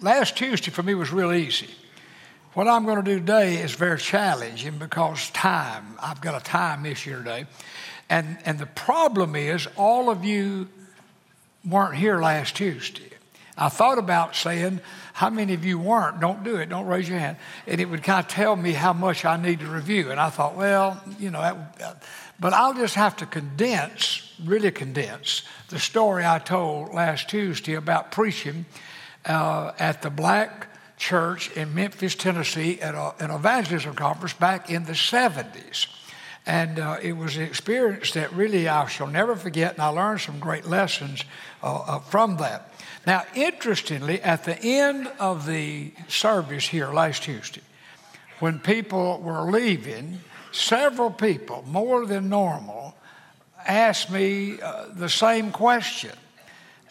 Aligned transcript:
last 0.00 0.36
Tuesday 0.36 0.70
for 0.70 0.82
me 0.82 0.94
was 0.94 1.12
real 1.12 1.32
easy. 1.32 1.68
What 2.54 2.68
I'm 2.68 2.84
going 2.84 2.96
to 2.96 3.02
do 3.02 3.18
today 3.18 3.56
is 3.56 3.72
very 3.72 3.98
challenging 3.98 4.78
because 4.78 5.30
time. 5.30 5.98
I've 6.00 6.20
got 6.20 6.40
a 6.40 6.44
time 6.44 6.86
issue 6.86 7.16
today. 7.18 7.46
And, 8.08 8.38
and 8.44 8.58
the 8.58 8.66
problem 8.66 9.36
is, 9.36 9.68
all 9.76 10.08
of 10.08 10.24
you 10.24 10.68
weren't 11.68 11.96
here 11.96 12.20
last 12.20 12.56
Tuesday. 12.56 13.10
I 13.58 13.68
thought 13.68 13.98
about 13.98 14.36
saying, 14.36 14.80
how 15.14 15.30
many 15.30 15.54
of 15.54 15.64
you 15.64 15.78
weren't? 15.78 16.20
Don't 16.20 16.44
do 16.44 16.56
it. 16.56 16.68
Don't 16.68 16.86
raise 16.86 17.08
your 17.08 17.18
hand. 17.18 17.38
And 17.66 17.80
it 17.80 17.86
would 17.86 18.02
kind 18.02 18.24
of 18.24 18.30
tell 18.30 18.54
me 18.54 18.72
how 18.72 18.92
much 18.92 19.24
I 19.24 19.36
need 19.36 19.60
to 19.60 19.66
review. 19.66 20.10
And 20.10 20.20
I 20.20 20.28
thought, 20.28 20.56
well, 20.56 21.02
you 21.18 21.30
know, 21.30 21.40
that, 21.40 21.82
uh, 21.82 21.94
but 22.38 22.52
I'll 22.52 22.74
just 22.74 22.94
have 22.94 23.16
to 23.16 23.26
condense, 23.26 24.34
really 24.44 24.70
condense, 24.70 25.42
the 25.68 25.78
story 25.78 26.24
I 26.24 26.38
told 26.38 26.92
last 26.92 27.30
Tuesday 27.30 27.74
about 27.74 28.12
preaching 28.12 28.66
uh, 29.26 29.72
at 29.78 30.02
the 30.02 30.10
black 30.10 30.68
church 30.96 31.50
in 31.52 31.74
Memphis, 31.74 32.14
Tennessee, 32.14 32.80
at 32.80 32.94
a, 32.94 33.14
an 33.20 33.30
evangelism 33.30 33.94
conference 33.94 34.32
back 34.32 34.70
in 34.70 34.84
the 34.84 34.92
70s. 34.92 35.86
And 36.46 36.78
uh, 36.78 36.98
it 37.02 37.12
was 37.12 37.36
an 37.36 37.42
experience 37.42 38.12
that 38.12 38.32
really 38.32 38.68
I 38.68 38.86
shall 38.86 39.08
never 39.08 39.34
forget, 39.34 39.74
and 39.74 39.82
I 39.82 39.88
learned 39.88 40.20
some 40.20 40.38
great 40.38 40.64
lessons 40.64 41.24
uh, 41.62 41.74
uh, 41.74 41.98
from 41.98 42.36
that. 42.36 42.72
Now, 43.04 43.24
interestingly, 43.34 44.22
at 44.22 44.44
the 44.44 44.56
end 44.62 45.08
of 45.18 45.46
the 45.46 45.92
service 46.08 46.66
here 46.66 46.92
last 46.92 47.24
Tuesday, 47.24 47.62
when 48.38 48.60
people 48.60 49.20
were 49.20 49.50
leaving, 49.50 50.20
several 50.52 51.10
people, 51.10 51.64
more 51.66 52.06
than 52.06 52.28
normal, 52.28 52.94
asked 53.66 54.10
me 54.10 54.60
uh, 54.60 54.86
the 54.94 55.08
same 55.08 55.50
question. 55.50 56.12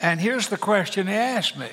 And 0.02 0.20
here's 0.20 0.50
the 0.50 0.58
question 0.58 1.08
they 1.08 1.16
asked 1.16 1.58
me. 1.58 1.70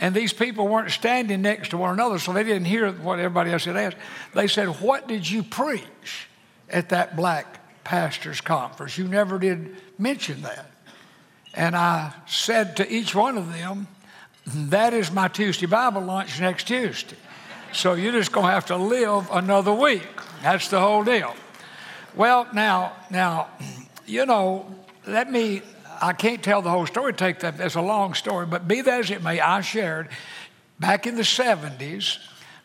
And 0.00 0.14
these 0.14 0.32
people 0.32 0.66
weren't 0.66 0.90
standing 0.90 1.42
next 1.42 1.68
to 1.70 1.76
one 1.76 1.92
another, 1.92 2.18
so 2.18 2.32
they 2.32 2.42
didn't 2.42 2.64
hear 2.64 2.90
what 2.90 3.18
everybody 3.18 3.52
else 3.52 3.66
had 3.66 3.76
asked. 3.76 3.98
They 4.34 4.48
said, 4.48 4.68
What 4.80 5.06
did 5.06 5.30
you 5.30 5.42
preach 5.42 6.26
at 6.70 6.88
that 6.88 7.16
black 7.16 7.84
pastor's 7.84 8.40
conference? 8.40 8.96
You 8.96 9.06
never 9.06 9.38
did 9.38 9.76
mention 9.98 10.40
that. 10.42 10.70
And 11.54 11.76
I 11.76 12.14
said 12.26 12.78
to 12.78 12.90
each 12.90 13.14
one 13.14 13.36
of 13.36 13.52
them, 13.52 13.88
That 14.46 14.94
is 14.94 15.12
my 15.12 15.28
Tuesday 15.28 15.66
Bible 15.66 16.00
lunch 16.00 16.40
next 16.40 16.66
Tuesday. 16.66 17.16
So 17.72 17.92
you're 17.92 18.12
just 18.12 18.32
going 18.32 18.46
to 18.46 18.52
have 18.52 18.66
to 18.66 18.76
live 18.76 19.28
another 19.30 19.72
week. 19.72 20.08
That's 20.42 20.68
the 20.68 20.80
whole 20.80 21.04
deal. 21.04 21.34
Well, 22.16 22.48
now, 22.54 22.94
now, 23.10 23.48
you 24.06 24.24
know, 24.24 24.74
let 25.06 25.30
me, 25.30 25.62
I 26.00 26.12
can't 26.12 26.42
tell 26.42 26.62
the 26.62 26.70
whole 26.70 26.86
story, 26.86 27.12
take 27.12 27.40
that, 27.40 27.58
that's 27.58 27.74
a 27.74 27.82
long 27.82 28.14
story, 28.14 28.46
but 28.46 28.66
be 28.66 28.80
that 28.80 29.00
as 29.00 29.10
it 29.10 29.22
may, 29.22 29.40
I 29.40 29.60
shared 29.60 30.08
back 30.78 31.06
in 31.06 31.16
the 31.16 31.22
70s, 31.22 32.18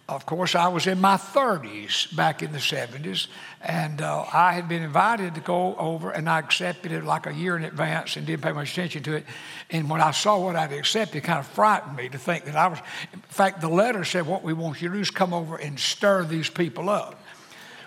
of 0.07 0.27
course, 0.27 0.53
I 0.53 0.67
was 0.67 0.85
in 0.85 1.01
my 1.01 1.15
30s 1.17 2.15
back 2.15 2.43
in 2.43 2.51
the 2.51 2.59
70s, 2.59 3.25
and 3.59 4.03
uh, 4.03 4.23
I 4.31 4.53
had 4.53 4.69
been 4.69 4.83
invited 4.83 5.33
to 5.33 5.41
go 5.41 5.75
over, 5.77 6.11
and 6.11 6.29
I 6.29 6.37
accepted 6.37 6.91
it 6.91 7.03
like 7.03 7.25
a 7.25 7.33
year 7.33 7.57
in 7.57 7.63
advance 7.63 8.15
and 8.15 8.25
didn't 8.27 8.43
pay 8.43 8.51
much 8.51 8.73
attention 8.73 9.01
to 9.03 9.15
it. 9.15 9.25
And 9.71 9.89
when 9.89 10.01
I 10.01 10.11
saw 10.11 10.39
what 10.39 10.55
I'd 10.55 10.71
accepted, 10.73 11.17
it 11.17 11.21
kind 11.21 11.39
of 11.39 11.47
frightened 11.47 11.97
me 11.97 12.07
to 12.09 12.19
think 12.19 12.45
that 12.45 12.55
I 12.55 12.67
was. 12.67 12.77
In 13.13 13.19
fact, 13.21 13.61
the 13.61 13.67
letter 13.67 14.03
said, 14.03 14.27
What 14.27 14.43
we 14.43 14.53
want 14.53 14.79
you 14.79 14.89
to 14.89 14.93
do 14.93 15.01
is 15.01 15.09
come 15.09 15.33
over 15.33 15.55
and 15.55 15.79
stir 15.79 16.23
these 16.23 16.51
people 16.51 16.87
up. 16.87 17.19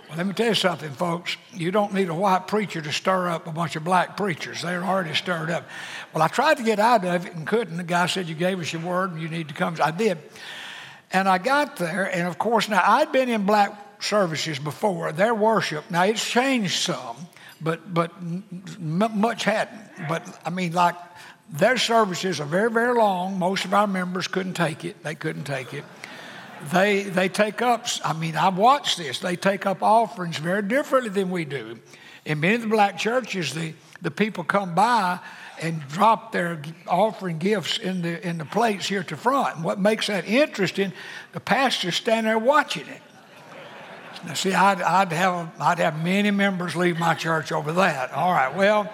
Well, 0.08 0.16
let 0.16 0.26
me 0.26 0.32
tell 0.32 0.48
you 0.48 0.54
something, 0.54 0.90
folks. 0.90 1.36
You 1.52 1.70
don't 1.70 1.92
need 1.92 2.08
a 2.08 2.14
white 2.14 2.48
preacher 2.48 2.80
to 2.80 2.92
stir 2.92 3.28
up 3.28 3.46
a 3.46 3.52
bunch 3.52 3.76
of 3.76 3.84
black 3.84 4.16
preachers. 4.16 4.62
They're 4.62 4.82
already 4.82 5.14
stirred 5.14 5.50
up. 5.50 5.68
Well, 6.14 6.22
I 6.22 6.28
tried 6.28 6.56
to 6.56 6.62
get 6.62 6.78
out 6.78 7.04
of 7.04 7.26
it 7.26 7.34
and 7.34 7.46
couldn't. 7.46 7.76
The 7.76 7.82
guy 7.82 8.06
said, 8.06 8.26
You 8.26 8.34
gave 8.34 8.58
us 8.58 8.72
your 8.72 8.80
word 8.80 9.12
and 9.12 9.20
you 9.20 9.28
need 9.28 9.48
to 9.48 9.54
come. 9.54 9.76
I 9.82 9.90
did. 9.90 10.18
And 11.12 11.28
I 11.28 11.38
got 11.38 11.76
there, 11.76 12.04
and 12.04 12.26
of 12.26 12.38
course, 12.38 12.68
now 12.68 12.82
I'd 12.84 13.12
been 13.12 13.28
in 13.28 13.44
black 13.44 14.02
services 14.02 14.58
before. 14.58 15.12
Their 15.12 15.34
worship, 15.34 15.90
now 15.90 16.04
it's 16.04 16.26
changed 16.26 16.80
some, 16.80 17.16
but, 17.60 17.92
but 17.92 18.12
much 18.78 19.44
hadn't. 19.44 19.80
But 20.06 20.40
I 20.44 20.50
mean, 20.50 20.72
like, 20.72 20.96
their 21.50 21.78
services 21.78 22.40
are 22.40 22.46
very, 22.46 22.70
very 22.70 22.94
long. 22.94 23.38
Most 23.38 23.64
of 23.64 23.72
our 23.72 23.86
members 23.86 24.28
couldn't 24.28 24.52
take 24.52 24.84
it. 24.84 25.02
They 25.02 25.14
couldn't 25.14 25.44
take 25.44 25.72
it 25.72 25.84
they, 26.72 27.02
they 27.04 27.28
take 27.28 27.62
up, 27.62 27.86
I 28.04 28.12
mean, 28.12 28.36
I've 28.36 28.56
watched 28.56 28.98
this, 28.98 29.18
they 29.18 29.36
take 29.36 29.66
up 29.66 29.82
offerings 29.82 30.38
very 30.38 30.62
differently 30.62 31.10
than 31.10 31.30
we 31.30 31.44
do. 31.44 31.78
In 32.24 32.40
many 32.40 32.56
of 32.56 32.62
the 32.62 32.68
black 32.68 32.98
churches, 32.98 33.54
the, 33.54 33.74
the 34.02 34.10
people 34.10 34.44
come 34.44 34.74
by 34.74 35.20
and 35.60 35.86
drop 35.88 36.32
their 36.32 36.62
offering 36.86 37.38
gifts 37.38 37.78
in 37.78 38.02
the, 38.02 38.26
in 38.26 38.38
the 38.38 38.44
plates 38.44 38.88
here 38.88 39.00
at 39.00 39.08
the 39.08 39.16
front. 39.16 39.56
And 39.56 39.64
what 39.64 39.78
makes 39.78 40.06
that 40.06 40.26
interesting, 40.26 40.92
the 41.32 41.40
pastor's 41.40 41.96
standing 41.96 42.24
there 42.24 42.38
watching 42.38 42.86
it. 42.86 43.02
Now, 44.26 44.34
see, 44.34 44.52
I'd, 44.52 44.82
I'd, 44.82 45.12
have, 45.12 45.50
I'd 45.60 45.78
have 45.78 46.02
many 46.02 46.30
members 46.30 46.74
leave 46.74 46.98
my 46.98 47.14
church 47.14 47.52
over 47.52 47.72
that. 47.74 48.12
All 48.12 48.32
right, 48.32 48.54
well, 48.54 48.92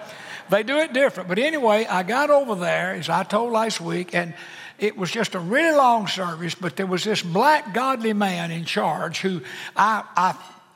they 0.49 0.63
do 0.63 0.77
it 0.77 0.93
different. 0.93 1.29
But 1.29 1.39
anyway, 1.39 1.85
I 1.85 2.03
got 2.03 2.29
over 2.29 2.55
there, 2.55 2.93
as 2.93 3.09
I 3.09 3.23
told 3.23 3.51
last 3.51 3.81
week, 3.81 4.13
and 4.13 4.33
it 4.79 4.97
was 4.97 5.11
just 5.11 5.35
a 5.35 5.39
really 5.39 5.75
long 5.75 6.07
service, 6.07 6.55
but 6.55 6.75
there 6.75 6.85
was 6.85 7.03
this 7.03 7.21
black 7.21 7.73
godly 7.73 8.13
man 8.13 8.51
in 8.51 8.65
charge 8.65 9.19
who 9.21 9.41
I, 9.75 10.03
I 10.15 10.35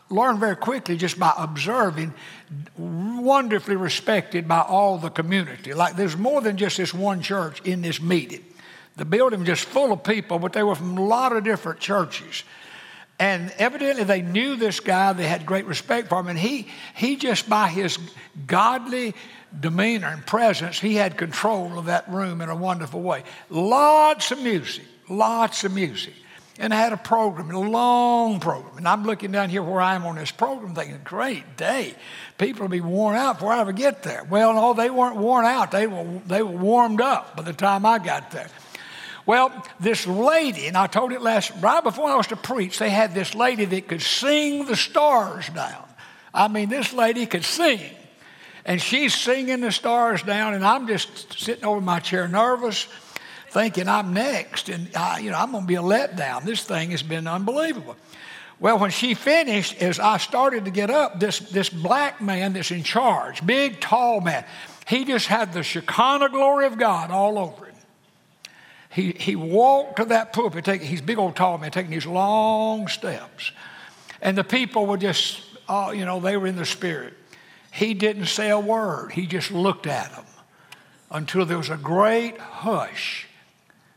learned 0.10 0.40
very 0.40 0.56
quickly 0.56 0.98
just 0.98 1.20
by 1.20 1.34
observing, 1.38 2.14
wonderfully 2.78 3.76
respected 3.76 4.48
by 4.48 4.62
all 4.62 4.98
the 4.98 5.10
community. 5.10 5.74
Like 5.74 5.96
there's 5.96 6.18
more 6.18 6.42
than 6.42 6.58
just 6.58 6.78
this 6.78 6.94
one 6.94 7.22
church 7.22 7.62
in 7.62 7.82
this 7.82 8.02
meeting. 8.02 8.44
The 8.96 9.06
building 9.06 9.40
was 9.40 9.48
just 9.48 9.66
full 9.66 9.92
of 9.94 10.04
people, 10.04 10.40
but 10.40 10.54
they 10.54 10.64
were 10.64 10.76
from 10.76 10.98
a 10.98 11.06
lot 11.06 11.36
of 11.36 11.44
different 11.44 11.80
churches. 11.80 12.44
And 13.20 13.54
evidently 13.58 14.06
they 14.06 14.22
knew 14.22 14.56
this 14.56 14.80
guy, 14.80 15.12
they 15.12 15.28
had 15.28 15.46
great 15.46 15.66
respect 15.66 16.08
for 16.08 16.22
him, 16.22 16.30
and 16.30 16.40
he, 16.40 16.68
he 16.96 17.18
just 17.18 17.50
by 17.50 17.68
his 17.68 18.00
godly 18.48 19.14
demeanor 19.58 20.08
and 20.08 20.26
presence, 20.26 20.80
he 20.80 20.96
had 20.96 21.18
control 21.18 21.78
of 21.78 21.86
that 21.86 22.10
room 22.10 22.40
in 22.40 22.50
a 22.50 22.56
wonderful 22.56 23.02
way. 23.02 23.24
Lots 23.50 24.32
of 24.32 24.42
music, 24.42 24.86
lots 25.10 25.66
of 25.66 25.74
music. 25.74 26.14
And 26.62 26.74
I 26.74 26.78
had 26.78 26.92
a 26.92 26.98
program, 26.98 27.52
a 27.52 27.60
long 27.60 28.42
program. 28.42 28.78
And 28.78 28.88
I'm 28.88 29.06
looking 29.06 29.32
down 29.32 29.50
here 29.50 29.64
where 29.64 29.80
I 29.80 29.96
am 29.96 30.06
on 30.06 30.18
this 30.18 30.32
program 30.32 30.76
thinking, 30.76 31.00
great 31.06 31.56
day. 31.56 31.96
People 32.38 32.64
will 32.64 32.70
be 32.70 32.82
worn 32.82 33.16
out 33.16 33.36
before 33.36 33.54
I 33.54 33.62
ever 33.62 33.72
get 33.72 34.04
there. 34.04 34.26
Well, 34.30 34.54
no, 34.54 34.74
they 34.74 34.90
weren't 34.90 35.16
worn 35.16 35.46
out. 35.46 35.72
They 35.72 35.88
were, 35.88 36.06
they 36.28 36.44
were 36.44 36.52
warmed 36.52 37.00
up 37.00 37.38
by 37.38 37.44
the 37.44 37.54
time 37.54 37.86
I 37.86 37.98
got 37.98 38.32
there. 38.32 38.50
Well, 39.26 39.52
this 39.80 40.08
lady, 40.08 40.68
and 40.68 40.78
I 40.78 40.88
told 40.88 41.12
it 41.12 41.22
last, 41.22 41.52
right 41.60 41.84
before 41.84 42.10
I 42.10 42.16
was 42.16 42.28
to 42.28 42.36
preach, 42.36 42.80
they 42.80 42.90
had 42.90 43.14
this 43.14 43.36
lady 43.36 43.66
that 43.66 43.88
could 43.88 44.02
sing 44.02 44.66
the 44.66 44.76
stars 44.76 45.50
down. 45.50 45.84
I 46.34 46.48
mean, 46.48 46.70
this 46.70 46.94
lady 46.94 47.26
could 47.26 47.46
sing. 47.46 47.82
And 48.66 48.82
she's 48.82 49.14
singing 49.14 49.62
the 49.62 49.72
stars 49.72 50.24
down, 50.24 50.54
and 50.54 50.66
I'm 50.66 50.88
just 50.88 51.40
sitting 51.40 51.66
over 51.66 51.82
my 51.82 52.00
chair 52.00 52.28
nervous, 52.28 52.88
thinking 53.50 53.88
I'm 53.88 54.14
next. 54.14 54.70
And, 54.70 54.90
I, 54.96 55.20
you 55.20 55.32
know, 55.32 55.38
I'm 55.38 55.52
going 55.52 55.64
to 55.64 55.68
be 55.68 55.76
a 55.76 55.82
letdown. 55.82 56.44
This 56.44 56.64
thing 56.64 56.92
has 56.92 57.02
been 57.04 57.28
unbelievable. 57.28 57.96
Well, 58.60 58.78
when 58.78 58.92
she 58.92 59.14
finished, 59.14 59.82
as 59.82 60.00
I 60.00 60.18
started 60.18 60.66
to 60.66 60.72
get 60.72 60.90
up, 60.90 61.20
this, 61.20 61.40
this 61.40 61.70
black 61.70 62.22
man 62.22 62.54
that's 62.54 62.72
in 62.72 62.84
charge, 62.84 63.46
big, 63.46 63.80
tall 63.80 64.20
man, 64.22 64.44
he 64.86 65.06
just 65.06 65.28
had 65.28 65.54
the 65.54 65.64
Shekinah 65.64 66.30
glory 66.30 66.66
of 66.66 66.78
God 66.78 67.10
all 67.10 67.40
over 67.40 67.66
him. 67.66 67.69
He, 68.90 69.12
he 69.12 69.36
walked 69.36 69.98
to 69.98 70.06
that 70.06 70.34
pulpit, 70.34 70.66
taking, 70.66 70.88
he's 70.88 71.02
big 71.02 71.20
old 71.20 71.36
tall 71.36 71.58
man, 71.58 71.72
taking 71.72 71.92
these 71.92 72.08
long 72.08 72.88
steps. 72.88 73.52
And 74.22 74.38
the 74.38 74.44
people 74.44 74.88
were 74.88 74.98
just, 74.98 75.42
uh, 75.68 75.94
you 75.96 76.06
know, 76.06 76.20
they 76.20 76.36
were 76.38 76.48
in 76.48 76.56
the 76.56 76.66
spirit. 76.66 77.14
He 77.72 77.94
didn't 77.94 78.26
say 78.26 78.50
a 78.50 78.60
word, 78.60 79.12
he 79.12 79.28
just 79.28 79.52
looked 79.52 79.86
at 79.86 80.12
them 80.12 80.26
until 81.12 81.46
there 81.46 81.58
was 81.58 81.70
a 81.70 81.78
great 81.78 82.38
hush 82.38 83.28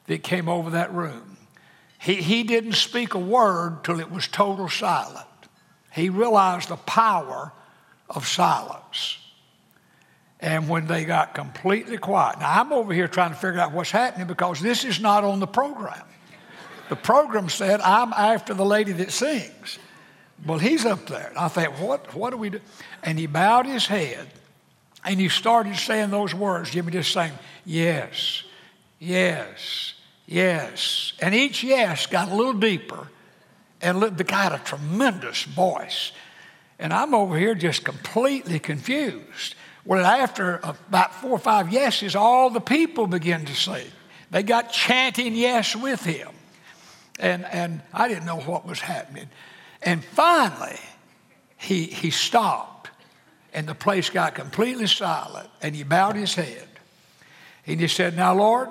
that 0.07 0.23
came 0.23 0.49
over 0.49 0.71
that 0.71 0.93
room. 0.93 1.37
He, 1.99 2.17
he 2.17 2.43
didn't 2.43 2.73
speak 2.73 3.15
a 3.15 3.19
word 3.19 3.85
till 3.85 4.01
it 4.01 4.11
was 4.11 4.27
total 4.29 4.69
silent. 4.69 5.27
He 5.93 6.11
realized 6.11 6.69
the 6.69 6.77
power 6.77 7.53
of 8.11 8.27
silence. 8.27 9.19
And 10.43 10.69
when 10.69 10.89
they 10.89 11.05
got 11.05 11.35
completely 11.35 11.97
quiet, 11.97 12.41
now 12.41 12.61
I'm 12.61 12.73
over 12.73 12.93
here 12.93 13.07
trying 13.07 13.31
to 13.31 13.37
figure 13.37 13.61
out 13.61 13.73
what's 13.73 13.93
happening 13.93 14.27
because 14.27 14.61
this 14.61 14.85
is 14.85 15.01
not 15.01 15.23
on 15.23 15.39
the 15.39 15.47
program. 15.47 16.03
The 16.89 16.97
program 16.97 17.49
said, 17.49 17.81
I'm 17.81 18.13
after 18.13 18.53
the 18.53 18.65
lady 18.65 18.91
that 18.93 19.13
sings. 19.13 19.79
Well, 20.45 20.59
he's 20.59 20.85
up 20.85 21.07
there. 21.07 21.29
And 21.29 21.39
I 21.39 21.47
thought, 21.47 21.79
what, 21.79 22.15
what 22.15 22.31
do 22.31 22.37
we 22.37 22.51
do? 22.51 22.61
And 23.05 23.19
he 23.19 23.27
bowed 23.27 23.67
his 23.67 23.87
head 23.87 24.29
and 25.05 25.21
he 25.21 25.29
started 25.29 25.77
saying 25.77 26.11
those 26.11 26.35
words. 26.35 26.71
Jimmy 26.71 26.91
just 26.91 27.13
saying, 27.13 27.33
yes, 27.65 28.43
yes, 28.99 29.95
yes. 30.27 31.13
And 31.21 31.37
each 31.37 31.63
yes 31.63 32.07
got 32.07 32.31
a 32.31 32.35
little 32.35 32.53
deeper. 32.53 33.09
And 33.81 34.03
the 34.03 34.25
guy 34.25 34.43
had 34.43 34.53
a 34.53 34.59
tremendous 34.59 35.45
voice. 35.45 36.11
And 36.81 36.93
I'm 36.93 37.15
over 37.15 37.39
here 37.39 37.55
just 37.55 37.85
completely 37.85 38.59
confused. 38.59 39.55
Well, 39.85 40.05
after 40.05 40.61
about 40.63 41.15
four 41.15 41.33
or 41.33 41.39
five 41.39 41.73
yeses, 41.73 42.15
all 42.15 42.51
the 42.51 42.61
people 42.61 43.07
begin 43.07 43.45
to 43.47 43.55
sing. 43.55 43.87
They 44.31 44.43
got 44.43 44.73
chanting 44.73 45.35
yes 45.35 45.75
with 45.75 46.05
him. 46.05 46.29
And, 47.19 47.45
and 47.45 47.83
I 47.93 48.09
didn't 48.09 48.25
know 48.25 48.41
what 48.41 48.67
was 48.67 48.81
happening. 48.81 49.29
And 49.83 50.05
finally, 50.05 50.79
he, 51.59 51.85
he 51.85 52.11
stopped, 52.11 52.91
and 53.53 53.67
the 53.67 53.75
place 53.75 54.09
got 54.11 54.35
completely 54.35 54.87
silent, 54.87 55.49
and 55.61 55.75
he 55.75 55.83
bowed 55.83 56.17
his 56.17 56.35
head. 56.35 56.69
And 57.67 57.81
he 57.81 57.89
said, 57.89 58.17
Now, 58.17 58.35
Lord, 58.35 58.69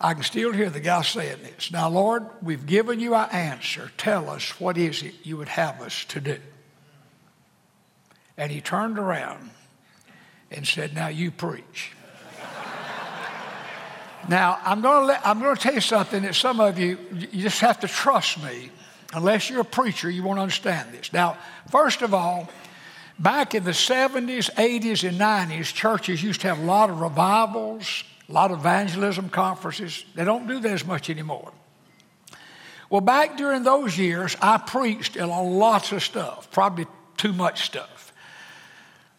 I 0.00 0.14
can 0.14 0.22
still 0.22 0.52
hear 0.52 0.70
the 0.70 0.80
guy 0.80 1.02
saying 1.02 1.42
this. 1.42 1.70
Now, 1.70 1.88
Lord, 1.88 2.26
we've 2.42 2.66
given 2.66 3.00
you 3.00 3.14
our 3.14 3.28
answer. 3.32 3.90
Tell 3.96 4.30
us 4.30 4.60
what 4.60 4.78
is 4.78 5.02
it 5.02 5.14
you 5.24 5.36
would 5.36 5.48
have 5.48 5.80
us 5.80 6.04
to 6.06 6.20
do. 6.20 6.38
And 8.36 8.52
he 8.52 8.60
turned 8.60 8.98
around 8.98 9.50
and 10.50 10.66
said, 10.66 10.94
Now 10.94 11.08
you 11.08 11.30
preach. 11.30 11.92
now, 14.28 14.58
I'm 14.64 14.80
going, 14.80 15.08
to 15.08 15.56
tell 15.56 15.74
you 15.74 15.80
something 15.80 16.22
that 16.22 16.34
some 16.34 16.60
of 16.60 16.78
you, 16.78 16.98
you 17.12 17.42
just 17.42 17.60
have 17.60 17.80
to 17.80 17.88
trust 17.88 18.42
me. 18.42 18.70
Unless 19.14 19.48
you're 19.48 19.62
a 19.62 19.64
preacher, 19.64 20.10
you 20.10 20.22
won't 20.22 20.38
understand 20.38 20.92
this. 20.92 21.12
Now, 21.12 21.38
first 21.70 22.02
of 22.02 22.12
all, 22.12 22.50
back 23.18 23.54
in 23.54 23.64
the 23.64 23.70
70s, 23.70 24.52
80s, 24.54 25.08
and 25.08 25.18
90s, 25.18 25.72
churches 25.72 26.22
used 26.22 26.42
to 26.42 26.48
have 26.48 26.58
a 26.58 26.64
lot 26.64 26.90
of 26.90 27.00
revivals, 27.00 28.04
a 28.28 28.32
lot 28.32 28.50
of 28.50 28.60
evangelism 28.60 29.30
conferences. 29.30 30.04
They 30.14 30.24
don't 30.24 30.46
do 30.46 30.60
that 30.60 30.72
as 30.72 30.84
much 30.84 31.08
anymore. 31.08 31.52
Well, 32.90 33.00
back 33.00 33.36
during 33.36 33.62
those 33.62 33.98
years, 33.98 34.36
I 34.40 34.58
preached 34.58 35.18
on 35.18 35.58
lots 35.58 35.92
of 35.92 36.02
stuff, 36.02 36.50
probably 36.50 36.86
too 37.16 37.32
much 37.32 37.64
stuff. 37.64 38.07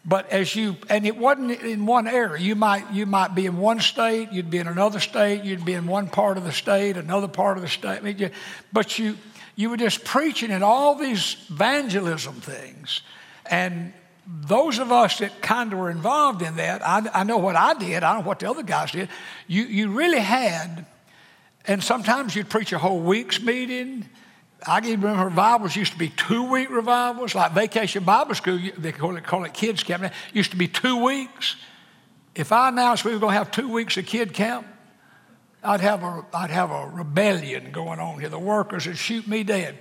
But 0.04 0.30
as 0.30 0.56
you, 0.56 0.76
and 0.88 1.06
it 1.06 1.16
wasn't 1.16 1.60
in 1.60 1.84
one 1.84 2.08
area. 2.08 2.40
You 2.40 2.54
might, 2.54 2.90
you 2.90 3.04
might 3.04 3.34
be 3.34 3.46
in 3.46 3.58
one 3.58 3.80
state, 3.80 4.32
you'd 4.32 4.50
be 4.50 4.58
in 4.58 4.66
another 4.66 4.98
state, 4.98 5.44
you'd 5.44 5.64
be 5.64 5.74
in 5.74 5.86
one 5.86 6.08
part 6.08 6.38
of 6.38 6.44
the 6.44 6.52
state, 6.52 6.96
another 6.96 7.28
part 7.28 7.58
of 7.58 7.62
the 7.62 7.68
state. 7.68 7.98
I 7.98 8.00
mean, 8.00 8.18
you, 8.18 8.30
but 8.72 8.98
you, 8.98 9.18
you 9.56 9.68
were 9.68 9.76
just 9.76 10.04
preaching 10.04 10.50
in 10.50 10.62
all 10.62 10.94
these 10.94 11.36
evangelism 11.50 12.34
things. 12.34 13.02
And 13.44 13.92
those 14.26 14.78
of 14.78 14.90
us 14.90 15.18
that 15.18 15.42
kind 15.42 15.72
of 15.72 15.78
were 15.78 15.90
involved 15.90 16.40
in 16.40 16.56
that, 16.56 16.86
I, 16.86 17.06
I 17.12 17.24
know 17.24 17.36
what 17.36 17.56
I 17.56 17.74
did, 17.74 18.02
I 18.02 18.14
know 18.14 18.24
what 18.24 18.38
the 18.38 18.48
other 18.48 18.62
guys 18.62 18.92
did. 18.92 19.10
You, 19.48 19.64
you 19.64 19.90
really 19.90 20.20
had, 20.20 20.86
and 21.66 21.82
sometimes 21.84 22.34
you'd 22.34 22.48
preach 22.48 22.72
a 22.72 22.78
whole 22.78 23.00
week's 23.00 23.42
meeting, 23.42 24.08
I 24.66 24.80
can 24.80 25.00
remember 25.00 25.24
revivals 25.24 25.74
used 25.76 25.92
to 25.92 25.98
be 25.98 26.10
two 26.10 26.50
week 26.50 26.70
revivals, 26.70 27.34
like 27.34 27.52
Vacation 27.52 28.04
Bible 28.04 28.34
School, 28.34 28.58
they 28.76 28.92
call 28.92 29.16
it, 29.16 29.24
call 29.24 29.44
it 29.44 29.54
kids 29.54 29.82
camp. 29.82 30.02
It 30.04 30.12
used 30.32 30.50
to 30.50 30.56
be 30.56 30.68
two 30.68 31.02
weeks. 31.02 31.56
If 32.34 32.52
I 32.52 32.68
announced 32.68 33.04
we 33.04 33.12
were 33.12 33.18
going 33.18 33.32
to 33.32 33.38
have 33.38 33.50
two 33.50 33.68
weeks 33.68 33.96
of 33.96 34.06
kid 34.06 34.34
camp, 34.34 34.66
I'd 35.62 35.80
have 35.80 36.02
a, 36.02 36.24
I'd 36.32 36.50
have 36.50 36.70
a 36.70 36.86
rebellion 36.88 37.70
going 37.70 38.00
on 38.00 38.20
here. 38.20 38.28
The 38.28 38.38
workers 38.38 38.86
would 38.86 38.96
shoot 38.96 39.26
me 39.26 39.42
dead. 39.42 39.78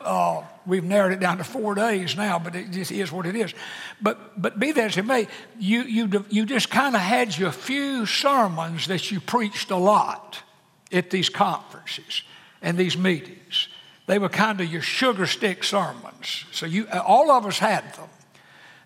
Uh, 0.00 0.42
we've 0.64 0.82
narrowed 0.82 1.12
it 1.12 1.20
down 1.20 1.38
to 1.38 1.44
four 1.44 1.74
days 1.74 2.16
now, 2.16 2.38
but 2.38 2.56
it 2.56 2.70
just 2.70 2.90
is 2.90 3.12
what 3.12 3.26
it 3.26 3.36
is. 3.36 3.52
But, 4.00 4.40
but 4.40 4.58
be 4.58 4.72
that 4.72 4.84
as 4.84 4.96
it 4.96 5.04
may, 5.04 5.28
you, 5.58 5.82
you, 5.82 6.24
you 6.30 6.46
just 6.46 6.70
kind 6.70 6.94
of 6.94 7.02
had 7.02 7.36
your 7.36 7.52
few 7.52 8.06
sermons 8.06 8.86
that 8.86 9.10
you 9.10 9.20
preached 9.20 9.70
a 9.70 9.76
lot 9.76 10.42
at 10.90 11.10
these 11.10 11.28
conferences 11.28 12.22
and 12.62 12.78
these 12.78 12.96
meetings. 12.96 13.68
They 14.10 14.18
were 14.18 14.28
kind 14.28 14.60
of 14.60 14.66
your 14.66 14.82
sugar 14.82 15.24
stick 15.24 15.62
sermons. 15.62 16.44
So 16.50 16.66
you, 16.66 16.88
all 16.88 17.30
of 17.30 17.46
us 17.46 17.60
had 17.60 17.94
them. 17.94 18.08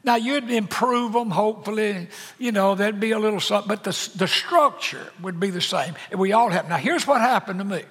Now 0.04 0.16
you'd 0.16 0.50
improve 0.50 1.14
them, 1.14 1.30
hopefully. 1.30 2.08
You 2.38 2.52
know, 2.52 2.74
there'd 2.74 3.00
be 3.00 3.12
a 3.12 3.18
little 3.18 3.40
something, 3.40 3.66
but 3.66 3.84
the, 3.84 4.10
the 4.16 4.28
structure 4.28 5.10
would 5.22 5.40
be 5.40 5.48
the 5.48 5.62
same. 5.62 5.94
And 6.10 6.20
we 6.20 6.32
all 6.32 6.50
have. 6.50 6.68
Now 6.68 6.76
here's 6.76 7.06
what 7.06 7.22
happened 7.22 7.58
to 7.60 7.64
me. 7.64 7.84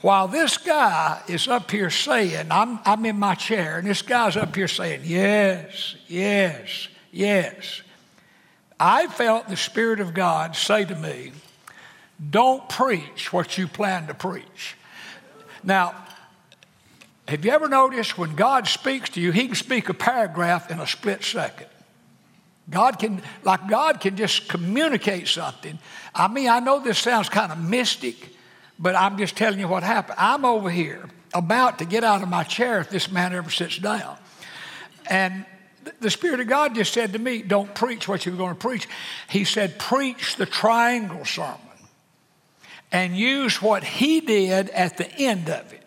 While 0.00 0.26
this 0.26 0.56
guy 0.56 1.20
is 1.28 1.48
up 1.48 1.70
here 1.70 1.90
saying, 1.90 2.46
I'm, 2.50 2.78
I'm 2.86 3.04
in 3.04 3.18
my 3.18 3.34
chair, 3.34 3.76
and 3.76 3.86
this 3.86 4.00
guy's 4.00 4.34
up 4.34 4.56
here 4.56 4.66
saying, 4.66 5.02
Yes, 5.04 5.96
yes, 6.08 6.88
yes. 7.12 7.82
I 8.80 9.06
felt 9.08 9.48
the 9.48 9.58
Spirit 9.58 10.00
of 10.00 10.14
God 10.14 10.56
say 10.56 10.86
to 10.86 10.94
me, 10.94 11.32
Don't 12.30 12.66
preach 12.70 13.34
what 13.34 13.58
you 13.58 13.68
plan 13.68 14.06
to 14.06 14.14
preach. 14.14 14.76
Now, 15.62 15.94
have 17.26 17.44
you 17.44 17.52
ever 17.52 17.68
noticed 17.68 18.18
when 18.18 18.34
God 18.34 18.66
speaks 18.68 19.10
to 19.10 19.20
you, 19.20 19.32
He 19.32 19.46
can 19.46 19.54
speak 19.54 19.88
a 19.88 19.94
paragraph 19.94 20.70
in 20.70 20.78
a 20.80 20.86
split 20.86 21.22
second? 21.22 21.68
God 22.70 22.98
can, 22.98 23.22
like 23.42 23.68
God 23.68 24.00
can 24.00 24.16
just 24.16 24.48
communicate 24.48 25.28
something. 25.28 25.78
I 26.14 26.28
mean, 26.28 26.48
I 26.48 26.60
know 26.60 26.80
this 26.80 26.98
sounds 26.98 27.28
kind 27.28 27.52
of 27.52 27.58
mystic, 27.58 28.30
but 28.78 28.94
I'm 28.94 29.18
just 29.18 29.36
telling 29.36 29.58
you 29.58 29.68
what 29.68 29.82
happened. 29.82 30.16
I'm 30.18 30.44
over 30.44 30.70
here 30.70 31.08
about 31.34 31.78
to 31.80 31.84
get 31.84 32.04
out 32.04 32.22
of 32.22 32.28
my 32.28 32.44
chair 32.44 32.80
if 32.80 32.90
this 32.90 33.10
man 33.10 33.34
ever 33.34 33.50
sits 33.50 33.78
down. 33.78 34.16
And 35.10 35.44
the 36.00 36.10
Spirit 36.10 36.40
of 36.40 36.46
God 36.46 36.74
just 36.74 36.92
said 36.92 37.12
to 37.12 37.18
me, 37.18 37.42
Don't 37.42 37.74
preach 37.74 38.08
what 38.08 38.24
you're 38.24 38.36
going 38.36 38.54
to 38.54 38.60
preach. 38.60 38.88
He 39.28 39.44
said, 39.44 39.78
Preach 39.78 40.36
the 40.36 40.46
triangle 40.46 41.24
sermon 41.24 41.58
and 42.92 43.16
use 43.16 43.60
what 43.60 43.84
He 43.84 44.20
did 44.20 44.70
at 44.70 44.96
the 44.96 45.10
end 45.12 45.50
of 45.50 45.72
it. 45.72 45.83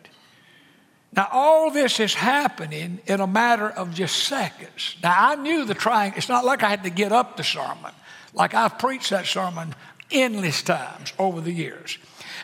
Now, 1.15 1.27
all 1.31 1.71
this 1.71 1.99
is 1.99 2.13
happening 2.13 2.99
in 3.07 3.21
a 3.21 3.27
matter 3.27 3.69
of 3.69 3.93
just 3.93 4.25
seconds. 4.25 4.97
Now, 5.01 5.15
I 5.17 5.35
knew 5.35 5.65
the 5.65 5.73
triangle. 5.73 6.17
It's 6.17 6.29
not 6.29 6.45
like 6.45 6.63
I 6.63 6.69
had 6.69 6.83
to 6.83 6.89
get 6.89 7.11
up 7.11 7.37
the 7.37 7.43
sermon, 7.43 7.91
like 8.33 8.53
I've 8.53 8.77
preached 8.77 9.09
that 9.09 9.25
sermon 9.25 9.73
endless 10.11 10.61
times 10.61 11.13
over 11.17 11.41
the 11.41 11.51
years. 11.51 11.97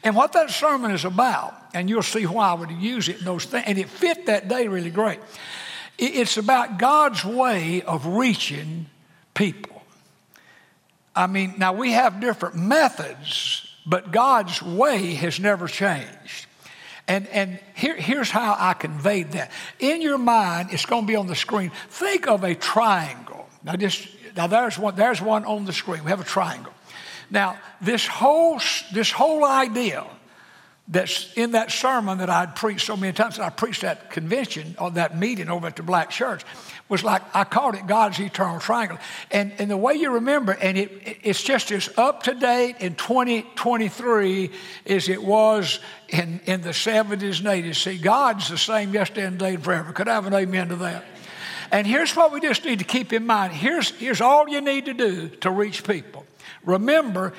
And 0.03 0.15
what 0.15 0.33
that 0.33 0.49
sermon 0.49 0.91
is 0.91 1.05
about, 1.05 1.53
and 1.73 1.89
you'll 1.89 2.03
see 2.03 2.25
why 2.25 2.49
I 2.49 2.53
would 2.53 2.71
use 2.71 3.09
it 3.09 3.23
those 3.23 3.45
things, 3.45 3.63
and 3.67 3.77
it 3.77 3.89
fit 3.89 4.25
that 4.25 4.47
day 4.47 4.67
really 4.67 4.89
great. 4.89 5.19
It's 5.97 6.37
about 6.37 6.79
God's 6.79 7.23
way 7.23 7.81
of 7.83 8.05
reaching 8.05 8.87
people. 9.33 9.83
I 11.15 11.27
mean, 11.27 11.53
now 11.57 11.73
we 11.73 11.91
have 11.91 12.19
different 12.19 12.55
methods, 12.55 13.67
but 13.85 14.11
God's 14.11 14.61
way 14.61 15.13
has 15.13 15.39
never 15.39 15.67
changed. 15.67 16.47
And, 17.07 17.27
and 17.27 17.59
here, 17.75 17.95
here's 17.95 18.31
how 18.31 18.55
I 18.57 18.73
conveyed 18.73 19.33
that. 19.33 19.51
In 19.79 20.01
your 20.01 20.17
mind, 20.17 20.69
it's 20.71 20.85
going 20.85 21.03
to 21.03 21.07
be 21.07 21.15
on 21.15 21.27
the 21.27 21.35
screen. 21.35 21.71
Think 21.89 22.27
of 22.27 22.43
a 22.43 22.55
triangle. 22.55 23.47
Now, 23.63 23.75
just, 23.75 24.07
now 24.37 24.47
there's, 24.47 24.79
one, 24.79 24.95
there's 24.95 25.21
one 25.21 25.43
on 25.45 25.65
the 25.65 25.73
screen. 25.73 26.03
We 26.03 26.11
have 26.11 26.21
a 26.21 26.25
triangle. 26.25 26.73
Now, 27.29 27.59
this 27.81 28.07
whole, 28.07 28.59
this 28.93 29.11
whole 29.11 29.43
idea 29.43 30.05
that's 30.87 31.31
in 31.37 31.51
that 31.51 31.71
sermon 31.71 32.17
that 32.17 32.29
I'd 32.29 32.55
preached 32.55 32.85
so 32.85 32.97
many 32.97 33.13
times, 33.13 33.37
that 33.37 33.43
I 33.43 33.49
preached 33.49 33.85
at 33.85 34.09
convention 34.09 34.75
or 34.77 34.91
that 34.91 35.17
meeting 35.17 35.49
over 35.49 35.67
at 35.67 35.77
the 35.77 35.83
Black 35.83 36.09
Church, 36.09 36.43
was 36.89 37.03
like 37.03 37.21
I 37.33 37.45
called 37.45 37.75
it 37.75 37.87
God's 37.87 38.19
eternal 38.19 38.59
triangle. 38.59 38.97
And, 39.31 39.53
and 39.59 39.71
the 39.71 39.77
way 39.77 39.93
you 39.93 40.11
remember, 40.11 40.51
and 40.51 40.77
it, 40.77 41.19
it's 41.23 41.41
just 41.41 41.71
as 41.71 41.89
up 41.97 42.23
to 42.23 42.33
date 42.33 42.75
in 42.81 42.95
2023 42.95 44.51
as 44.85 45.07
it 45.07 45.23
was 45.23 45.79
in, 46.09 46.41
in 46.45 46.61
the 46.61 46.69
70s 46.69 47.39
and 47.39 47.47
80s. 47.47 47.75
See, 47.75 47.97
God's 47.97 48.49
the 48.49 48.57
same 48.57 48.93
yesterday 48.93 49.25
and 49.25 49.39
today 49.39 49.53
and 49.55 49.63
forever. 49.63 49.93
Could 49.93 50.09
I 50.09 50.15
have 50.15 50.25
an 50.25 50.33
amen 50.33 50.69
to 50.69 50.75
that? 50.77 51.05
And 51.71 51.87
here's 51.87 52.13
what 52.15 52.33
we 52.33 52.41
just 52.41 52.65
need 52.65 52.79
to 52.79 52.85
keep 52.85 53.13
in 53.13 53.25
mind. 53.25 53.53
Here's, 53.53 53.89
here's 53.91 54.21
all 54.21 54.49
you 54.49 54.59
need 54.59 54.85
to 54.85 54.93
do 54.93 55.29
to 55.29 55.49
reach 55.49 55.85
people. 55.85 56.25
Remember, 56.65 57.33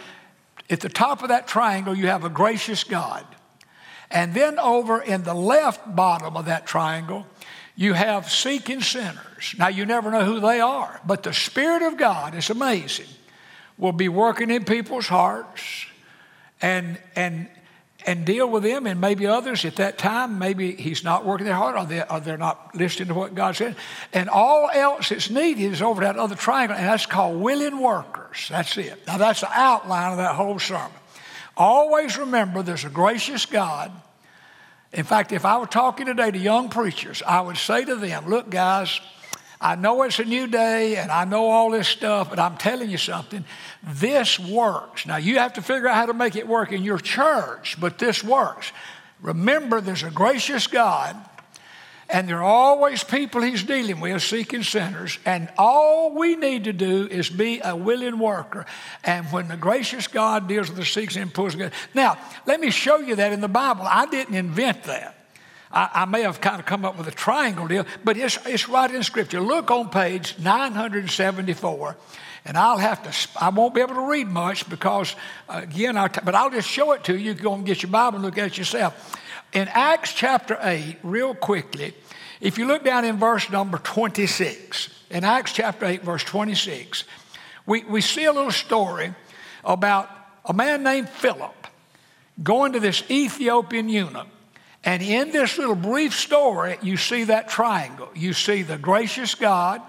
at 0.71 0.81
the 0.81 0.89
top 0.89 1.23
of 1.23 1.29
that 1.29 1.47
triangle, 1.47 1.95
you 1.95 2.07
have 2.07 2.25
a 2.25 2.31
gracious 2.31 2.83
God. 2.85 3.25
And 4.15 4.33
then 4.33 4.61
over 4.61 5.03
in 5.03 5.25
the 5.25 5.35
left 5.35 5.95
bottom 5.95 6.37
of 6.37 6.47
that 6.47 6.67
triangle, 6.67 7.27
you 7.77 7.95
have 7.95 8.31
seeking 8.31 8.81
sinners. 8.81 9.57
Now, 9.59 9.67
you 9.67 9.85
never 9.85 10.13
know 10.13 10.25
who 10.25 10.39
they 10.39 10.61
are, 10.61 11.01
but 11.05 11.25
the 11.25 11.33
Spirit 11.33 11.83
of 11.83 11.97
God 11.97 12.37
is 12.37 12.49
amazing, 12.49 13.09
will 13.77 13.93
be 13.93 14.09
working 14.09 14.51
in 14.51 14.65
people's 14.65 15.09
hearts 15.09 15.87
and, 16.63 16.97
and, 17.17 17.49
and 18.07 18.25
deal 18.25 18.49
with 18.49 18.63
them 18.63 18.87
and 18.87 19.01
maybe 19.01 19.27
others 19.27 19.65
at 19.65 19.75
that 19.77 19.99
time. 19.99 20.39
Maybe 20.39 20.77
He's 20.77 21.03
not 21.03 21.25
working 21.25 21.47
their 21.47 21.57
heart 21.57 21.77
or, 21.77 21.85
they, 21.85 22.05
or 22.05 22.21
they're 22.21 22.37
not 22.37 22.77
listening 22.77 23.09
to 23.09 23.15
what 23.15 23.35
God 23.35 23.57
said. 23.57 23.75
And 24.13 24.29
all 24.29 24.71
else 24.73 25.09
that's 25.09 25.29
needed 25.29 25.73
is 25.73 25.83
over 25.83 26.03
that 26.03 26.17
other 26.17 26.37
triangle, 26.37 26.77
and 26.77 26.87
that's 26.87 27.07
called 27.07 27.41
willing 27.41 27.81
workers. 27.81 28.47
That's 28.49 28.79
it. 28.79 29.05
Now, 29.09 29.19
that's 29.19 29.41
the 29.41 29.51
outline 29.51 30.13
of 30.13 30.19
that 30.19 30.37
whole 30.37 30.61
sermon. 30.61 30.93
Always 31.57 32.19
remember 32.19 32.63
there's 32.63 32.85
a 32.85 32.91
gracious 32.91 33.47
God 33.47 33.93
in 34.95 35.03
fact, 35.03 35.33
if 35.33 35.45
I 35.45 35.59
were 35.59 35.67
talking 35.67 36.07
today 36.07 36.31
to 36.31 36.39
young 36.39 36.69
preachers, 36.69 37.21
I 37.27 37.41
would 37.41 37.57
say 37.57 37.85
to 37.85 37.97
them, 37.97 38.29
look, 38.29 38.49
guys, 38.49 39.01
I 39.61 39.75
know 39.75 40.05
it's 40.05 40.21
a 40.21 40.25
new 40.25 40.47
day 40.47 40.97
and 40.97 41.11
I 41.11 41.25
know 41.25 41.51
all 41.51 41.71
this 41.71 41.89
stuff, 41.89 42.31
but 42.31 42.39
I'm 42.39 42.57
telling 42.57 42.91
you 42.91 42.97
something. 42.97 43.45
This 43.83 44.39
works. 44.39 45.05
Now, 45.05 45.17
you 45.17 45.41
have 45.41 45.55
to 45.55 45.63
figure 45.63 45.89
out 45.89 45.97
how 45.97 46.07
to 46.07 46.15
make 46.15 46.37
it 46.37 46.47
work 46.47 46.71
in 46.71 46.85
your 46.85 46.99
church, 46.99 47.77
but 47.81 47.99
this 47.99 48.23
works. 48.23 48.71
Remember, 49.21 49.81
there's 49.81 50.05
a 50.05 50.11
gracious 50.11 50.69
God 50.69 51.17
And 52.15 52.29
there 52.29 52.39
are 52.39 52.45
always 52.45 53.03
people 53.03 53.43
he's 53.43 53.65
dealing 53.65 53.99
with, 53.99 54.23
seeking 54.23 54.63
sinners. 54.63 55.19
And 55.25 55.49
all 55.59 56.15
we 56.15 56.37
need 56.37 56.63
to 56.63 56.73
do 56.73 57.09
is 57.09 57.29
be 57.29 57.61
a 57.65 57.75
willing 57.75 58.21
worker. 58.21 58.67
And 59.03 59.27
when 59.33 59.49
the 59.49 59.57
gracious 59.57 60.07
God 60.07 60.47
deals 60.47 60.69
with 60.69 60.79
the 60.79 60.85
seeking 60.85 61.23
and 61.23 61.35
pulls 61.35 61.55
together. 61.55 61.75
Now, 61.93 62.17
let 62.47 62.61
me 62.61 62.71
show 62.71 62.99
you 62.99 63.17
that 63.17 63.33
in 63.33 63.41
the 63.41 63.49
Bible. 63.49 63.83
I 63.85 64.07
didn't 64.07 64.37
invent 64.37 64.85
that. 64.85 65.27
I, 65.73 65.91
I, 65.93 66.05
may 66.05 66.23
have 66.23 66.41
kind 66.41 66.61
of 66.61 66.67
come 66.67 66.85
up 66.85 66.97
with 66.97 67.09
a 67.09 67.11
triangle 67.11 67.67
deal, 67.67 67.85
but 68.05 68.17
it's, 68.17 68.39
it's 68.47 68.69
right 68.69 68.93
in 68.93 69.03
Scripture. 69.03 69.41
Look 69.41 69.73
on 69.73 69.91
page 69.91 70.37
974. 70.39 71.97
And 72.45 72.57
I'll 72.57 72.79
have 72.79 73.03
to, 73.03 73.43
I 73.43 73.49
won't 73.49 73.75
be 73.75 73.81
able 73.81 73.97
to 73.97 74.09
read 74.09 74.29
much 74.29 74.69
because, 74.69 75.17
uh, 75.49 75.63
again, 75.65 75.97
I'll 75.97 76.11
but 76.23 76.37
I'll 76.37 76.51
just 76.51 76.69
show 76.69 76.93
it 76.93 77.03
to 77.05 77.19
you. 77.19 77.31
You 77.31 77.35
go 77.35 77.55
and 77.55 77.67
get 77.67 77.83
your 77.83 77.91
Bible 77.91 78.19
and 78.19 78.25
look 78.25 78.39
at 78.39 78.47
it 78.47 78.59
yourself. 78.59 79.17
In 79.55 79.69
Acts 79.69 80.13
chapter 80.13 80.59
8, 80.61 80.97
real 81.05 81.33
quickly, 81.33 81.95
if 82.41 82.59
you 82.59 82.67
look 82.67 82.85
down 82.85 83.05
in 83.05 83.19
verse 83.19 83.49
number 83.51 83.79
26, 83.79 84.89
in 85.11 85.23
Acts 85.23 85.53
chapter 85.53 85.87
8, 85.87 86.03
verse 86.03 86.25
26, 86.25 87.05
we, 87.65 87.85
we 87.85 88.01
see 88.01 88.25
a 88.25 88.33
little 88.33 88.51
story 88.51 89.15
about 89.65 90.11
a 90.45 90.53
man 90.53 90.83
named 90.83 91.09
Philip 91.09 91.55
going 92.43 92.73
to 92.73 92.81
this 92.81 93.09
Ethiopian 93.09 93.89
eunuch. 93.89 94.27
And 94.83 95.01
in 95.03 95.31
this 95.31 95.57
little 95.57 95.77
brief 95.77 96.15
story, 96.15 96.77
you 96.83 96.97
see 96.97 97.25
that 97.25 97.49
triangle. 97.49 98.11
You 98.15 98.33
see 98.33 98.63
the 98.63 98.77
gracious 98.77 99.37
God, 99.37 99.81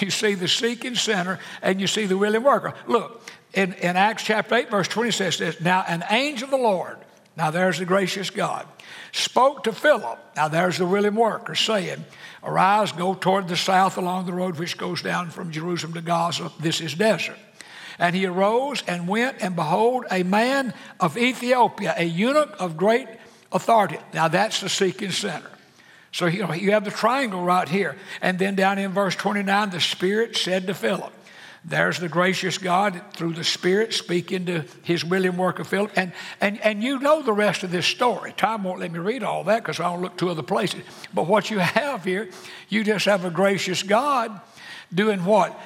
you 0.00 0.10
see 0.10 0.34
the 0.34 0.48
seeking 0.48 0.94
sinner, 0.94 1.38
and 1.60 1.78
you 1.78 1.86
see 1.86 2.06
the 2.06 2.16
willing 2.16 2.42
worker. 2.42 2.72
Look, 2.86 3.22
in, 3.52 3.74
in 3.74 3.96
Acts 3.96 4.22
chapter 4.24 4.54
8, 4.54 4.70
verse 4.70 4.88
20 4.88 5.10
says 5.10 5.60
Now 5.60 5.84
an 5.86 6.04
angel 6.08 6.46
of 6.46 6.50
the 6.50 6.56
Lord, 6.56 6.96
now 7.40 7.50
there's 7.50 7.78
the 7.78 7.86
gracious 7.86 8.28
God, 8.28 8.66
spoke 9.12 9.64
to 9.64 9.72
Philip, 9.72 10.18
now 10.36 10.48
there's 10.48 10.76
the 10.76 10.84
willing 10.84 11.14
worker, 11.14 11.54
saying, 11.54 12.04
Arise, 12.44 12.92
go 12.92 13.14
toward 13.14 13.48
the 13.48 13.56
south 13.56 13.96
along 13.96 14.26
the 14.26 14.34
road 14.34 14.58
which 14.58 14.76
goes 14.76 15.00
down 15.00 15.30
from 15.30 15.50
Jerusalem 15.50 15.94
to 15.94 16.02
Gaza. 16.02 16.52
This 16.60 16.82
is 16.82 16.92
desert. 16.92 17.38
And 17.98 18.14
he 18.14 18.26
arose 18.26 18.82
and 18.86 19.08
went, 19.08 19.38
and 19.40 19.56
behold, 19.56 20.04
a 20.10 20.22
man 20.22 20.74
of 21.00 21.16
Ethiopia, 21.16 21.94
a 21.96 22.04
eunuch 22.04 22.54
of 22.58 22.76
great 22.76 23.08
authority. 23.52 23.96
Now 24.12 24.28
that's 24.28 24.60
the 24.60 24.68
seeking 24.68 25.10
sinner. 25.10 25.50
So 26.12 26.26
you, 26.26 26.46
know, 26.46 26.52
you 26.52 26.72
have 26.72 26.84
the 26.84 26.90
triangle 26.90 27.42
right 27.42 27.68
here. 27.68 27.96
And 28.20 28.38
then 28.38 28.54
down 28.54 28.78
in 28.78 28.90
verse 28.92 29.16
29, 29.16 29.70
the 29.70 29.80
Spirit 29.80 30.36
said 30.36 30.66
to 30.66 30.74
Philip, 30.74 31.12
there's 31.64 31.98
the 31.98 32.08
gracious 32.08 32.56
God 32.56 33.02
through 33.12 33.34
the 33.34 33.44
Spirit 33.44 33.92
speaking 33.92 34.46
to 34.46 34.64
his 34.82 35.04
willing 35.04 35.36
work 35.36 35.58
of 35.58 35.66
Philip. 35.66 35.92
And, 35.94 36.12
and, 36.40 36.58
and 36.62 36.82
you 36.82 36.98
know 36.98 37.22
the 37.22 37.34
rest 37.34 37.62
of 37.62 37.70
this 37.70 37.86
story. 37.86 38.32
Time 38.32 38.64
won't 38.64 38.80
let 38.80 38.90
me 38.90 38.98
read 38.98 39.22
all 39.22 39.44
that 39.44 39.62
because 39.62 39.78
I'll 39.78 40.00
look 40.00 40.16
to 40.18 40.30
other 40.30 40.42
places. 40.42 40.82
But 41.12 41.26
what 41.26 41.50
you 41.50 41.58
have 41.58 42.04
here, 42.04 42.30
you 42.70 42.82
just 42.82 43.04
have 43.04 43.26
a 43.26 43.30
gracious 43.30 43.82
God 43.82 44.40
doing 44.92 45.24
what? 45.24 45.58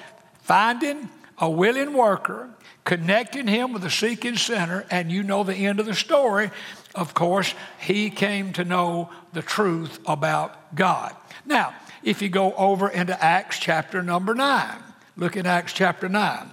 Finding 0.42 1.08
a 1.38 1.48
willing 1.48 1.92
worker, 1.92 2.50
connecting 2.84 3.46
him 3.46 3.72
with 3.72 3.84
a 3.84 3.90
seeking 3.90 4.36
sinner, 4.36 4.84
and 4.90 5.12
you 5.12 5.22
know 5.22 5.44
the 5.44 5.54
end 5.54 5.78
of 5.78 5.86
the 5.86 5.94
story. 5.94 6.50
Of 6.94 7.14
course, 7.14 7.54
he 7.78 8.10
came 8.10 8.52
to 8.54 8.64
know 8.64 9.10
the 9.32 9.42
truth 9.42 10.00
about 10.06 10.74
God. 10.74 11.14
Now, 11.46 11.74
if 12.02 12.20
you 12.20 12.28
go 12.28 12.52
over 12.54 12.88
into 12.88 13.22
Acts 13.22 13.58
chapter 13.58 14.02
number 14.02 14.34
9, 14.34 14.76
Look 15.16 15.37
at 15.37 15.47
Acts 15.47 15.73
chapter 15.73 16.09
9. 16.09 16.50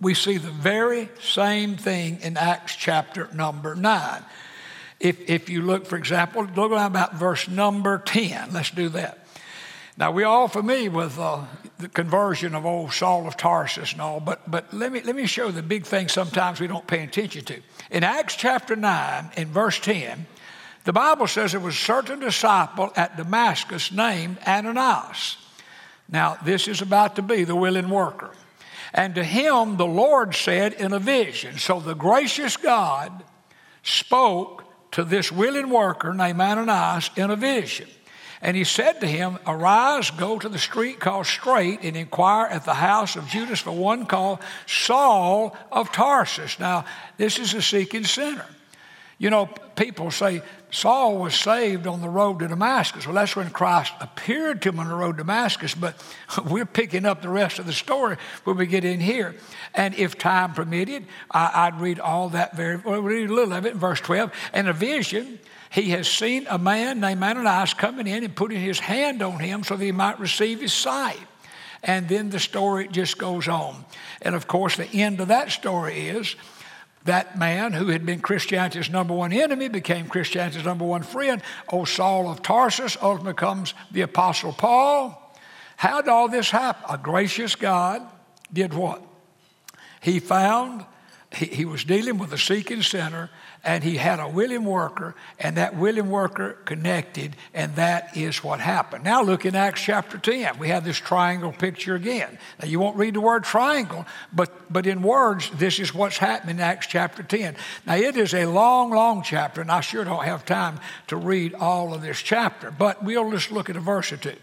We 0.00 0.14
see 0.14 0.38
the 0.38 0.50
very 0.50 1.08
same 1.20 1.76
thing 1.76 2.20
in 2.20 2.36
Acts 2.36 2.74
chapter 2.74 3.28
number 3.32 3.74
9. 3.74 4.24
If, 4.98 5.30
if 5.30 5.48
you 5.48 5.62
look, 5.62 5.86
for 5.86 5.96
example, 5.96 6.44
look 6.56 6.72
about 6.72 7.14
verse 7.14 7.48
number 7.48 7.98
10. 7.98 8.52
Let's 8.52 8.70
do 8.70 8.88
that. 8.90 9.26
Now, 9.98 10.10
we're 10.10 10.26
all 10.26 10.48
familiar 10.48 10.90
with 10.90 11.18
uh, 11.18 11.44
the 11.78 11.88
conversion 11.88 12.54
of 12.54 12.66
old 12.66 12.92
Saul 12.92 13.26
of 13.26 13.36
Tarsus 13.36 13.92
and 13.92 14.02
all, 14.02 14.20
but, 14.20 14.50
but 14.50 14.72
let, 14.74 14.92
me, 14.92 15.00
let 15.00 15.16
me 15.16 15.26
show 15.26 15.50
the 15.50 15.62
big 15.62 15.86
thing 15.86 16.08
sometimes 16.08 16.60
we 16.60 16.66
don't 16.66 16.86
pay 16.86 17.02
attention 17.02 17.44
to. 17.46 17.62
In 17.90 18.04
Acts 18.04 18.36
chapter 18.36 18.76
9, 18.76 19.30
in 19.38 19.48
verse 19.48 19.80
10, 19.80 20.26
the 20.84 20.92
Bible 20.92 21.26
says 21.26 21.52
there 21.52 21.60
was 21.60 21.74
a 21.74 21.78
certain 21.78 22.20
disciple 22.20 22.92
at 22.94 23.16
Damascus 23.16 23.90
named 23.90 24.36
Ananias. 24.46 25.38
Now, 26.08 26.38
this 26.44 26.68
is 26.68 26.82
about 26.82 27.16
to 27.16 27.22
be 27.22 27.44
the 27.44 27.56
willing 27.56 27.90
worker. 27.90 28.30
And 28.94 29.14
to 29.16 29.24
him 29.24 29.76
the 29.76 29.86
Lord 29.86 30.34
said 30.34 30.72
in 30.74 30.92
a 30.92 30.98
vision. 30.98 31.58
So 31.58 31.80
the 31.80 31.94
gracious 31.94 32.56
God 32.56 33.24
spoke 33.82 34.64
to 34.92 35.04
this 35.04 35.30
willing 35.30 35.70
worker 35.70 36.14
named 36.14 36.40
Ananias 36.40 37.10
in 37.16 37.30
a 37.30 37.36
vision. 37.36 37.88
And 38.42 38.56
he 38.56 38.64
said 38.64 39.00
to 39.00 39.06
him, 39.06 39.38
Arise, 39.46 40.10
go 40.10 40.38
to 40.38 40.48
the 40.48 40.58
street 40.58 41.00
called 41.00 41.26
Straight, 41.26 41.80
and 41.82 41.96
inquire 41.96 42.46
at 42.46 42.64
the 42.64 42.74
house 42.74 43.16
of 43.16 43.26
Judas 43.26 43.60
for 43.60 43.72
one 43.72 44.06
called 44.06 44.40
Saul 44.66 45.56
of 45.72 45.90
Tarsus. 45.90 46.58
Now, 46.58 46.84
this 47.16 47.38
is 47.38 47.54
a 47.54 47.62
seeking 47.62 48.04
sinner. 48.04 48.46
You 49.18 49.30
know, 49.30 49.46
people 49.76 50.10
say 50.10 50.42
Saul 50.70 51.16
was 51.16 51.34
saved 51.34 51.86
on 51.86 52.02
the 52.02 52.08
road 52.08 52.40
to 52.40 52.48
Damascus. 52.48 53.06
Well, 53.06 53.14
that's 53.14 53.34
when 53.34 53.48
Christ 53.48 53.94
appeared 54.00 54.60
to 54.62 54.68
him 54.68 54.78
on 54.78 54.88
the 54.88 54.94
road 54.94 55.12
to 55.12 55.18
Damascus, 55.18 55.74
but 55.74 56.02
we're 56.50 56.66
picking 56.66 57.06
up 57.06 57.22
the 57.22 57.30
rest 57.30 57.58
of 57.58 57.64
the 57.64 57.72
story 57.72 58.18
when 58.44 58.58
we 58.58 58.66
get 58.66 58.84
in 58.84 59.00
here. 59.00 59.34
And 59.74 59.94
if 59.94 60.18
time 60.18 60.52
permitted, 60.52 61.06
I, 61.30 61.70
would 61.70 61.80
read 61.80 62.00
all 62.00 62.28
that 62.30 62.56
very, 62.56 62.76
well, 62.76 63.00
read 63.00 63.30
a 63.30 63.34
little 63.34 63.54
of 63.54 63.64
it 63.64 63.72
in 63.72 63.78
verse 63.78 64.00
12. 64.00 64.30
And 64.52 64.68
a 64.68 64.74
vision, 64.74 65.38
he 65.70 65.90
has 65.90 66.08
seen 66.08 66.46
a 66.50 66.58
man 66.58 67.00
named 67.00 67.22
Ananias 67.22 67.72
coming 67.72 68.06
in 68.06 68.22
and 68.22 68.36
putting 68.36 68.60
his 68.60 68.78
hand 68.78 69.22
on 69.22 69.40
him 69.40 69.64
so 69.64 69.76
that 69.76 69.84
he 69.84 69.92
might 69.92 70.20
receive 70.20 70.60
his 70.60 70.74
sight. 70.74 71.20
And 71.82 72.06
then 72.08 72.28
the 72.28 72.40
story 72.40 72.88
just 72.88 73.16
goes 73.16 73.48
on. 73.48 73.84
And 74.20 74.34
of 74.34 74.46
course, 74.46 74.76
the 74.76 74.88
end 74.92 75.20
of 75.20 75.28
that 75.28 75.52
story 75.52 76.08
is 76.08 76.34
that 77.06 77.38
man 77.38 77.72
who 77.72 77.88
had 77.88 78.04
been 78.04 78.20
Christianity's 78.20 78.90
number 78.90 79.14
one 79.14 79.32
enemy 79.32 79.68
became 79.68 80.08
Christianity's 80.08 80.64
number 80.64 80.84
one 80.84 81.02
friend. 81.02 81.42
Oh, 81.72 81.84
Saul 81.84 82.30
of 82.30 82.42
Tarsus 82.42 82.96
ultimately 83.00 83.32
becomes 83.32 83.74
the 83.90 84.02
Apostle 84.02 84.52
Paul. 84.52 85.22
How 85.76 86.00
did 86.00 86.08
all 86.08 86.28
this 86.28 86.50
happen? 86.50 86.84
A 86.88 86.98
gracious 86.98 87.54
God 87.54 88.02
did 88.52 88.74
what? 88.74 89.02
He 90.00 90.20
found, 90.20 90.84
he, 91.34 91.46
he 91.46 91.64
was 91.64 91.84
dealing 91.84 92.18
with 92.18 92.32
a 92.32 92.38
seeking 92.38 92.82
sinner, 92.82 93.30
and 93.64 93.82
he 93.82 93.96
had 93.96 94.20
a 94.20 94.28
willing 94.28 94.64
worker, 94.64 95.14
and 95.38 95.56
that 95.56 95.76
willing 95.76 96.10
worker 96.10 96.56
connected, 96.64 97.36
and 97.52 97.74
that 97.76 98.16
is 98.16 98.44
what 98.44 98.60
happened. 98.60 99.04
Now 99.04 99.22
look 99.22 99.44
in 99.44 99.56
Acts 99.56 99.82
chapter 99.82 100.18
10. 100.18 100.58
We 100.58 100.68
have 100.68 100.84
this 100.84 100.98
triangle 100.98 101.52
picture 101.52 101.94
again. 101.94 102.38
Now 102.60 102.68
you 102.68 102.78
won't 102.78 102.96
read 102.96 103.14
the 103.14 103.20
word 103.20 103.44
triangle, 103.44 104.06
but, 104.32 104.72
but 104.72 104.86
in 104.86 105.02
words, 105.02 105.50
this 105.50 105.78
is 105.78 105.94
what's 105.94 106.18
happening 106.18 106.56
in 106.56 106.62
Acts 106.62 106.86
chapter 106.86 107.22
10. 107.22 107.56
Now 107.86 107.96
it 107.96 108.16
is 108.16 108.34
a 108.34 108.46
long, 108.46 108.90
long 108.90 109.22
chapter, 109.22 109.60
and 109.60 109.70
I 109.70 109.80
sure 109.80 110.04
don't 110.04 110.24
have 110.24 110.44
time 110.44 110.78
to 111.08 111.16
read 111.16 111.54
all 111.54 111.94
of 111.94 112.02
this 112.02 112.18
chapter, 112.18 112.70
but 112.70 113.02
we'll 113.02 113.30
just 113.30 113.50
look 113.50 113.68
at 113.68 113.76
a 113.76 113.80
verse 113.80 114.12
or 114.12 114.16
two. 114.16 114.36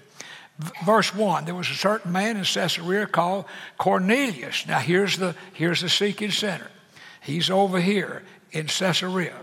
Verse 0.85 1.13
1 1.15 1.45
There 1.45 1.55
was 1.55 1.69
a 1.69 1.75
certain 1.75 2.11
man 2.11 2.37
in 2.37 2.43
Caesarea 2.43 3.07
called 3.07 3.45
Cornelius. 3.77 4.67
Now 4.67 4.79
here's 4.79 5.17
the, 5.17 5.35
here's 5.53 5.81
the 5.81 5.89
seeking 5.89 6.31
sinner 6.31 6.69
He's 7.23 7.49
over 7.49 7.79
here 7.79 8.21
in 8.53 8.67
Caesarea. 8.67 9.35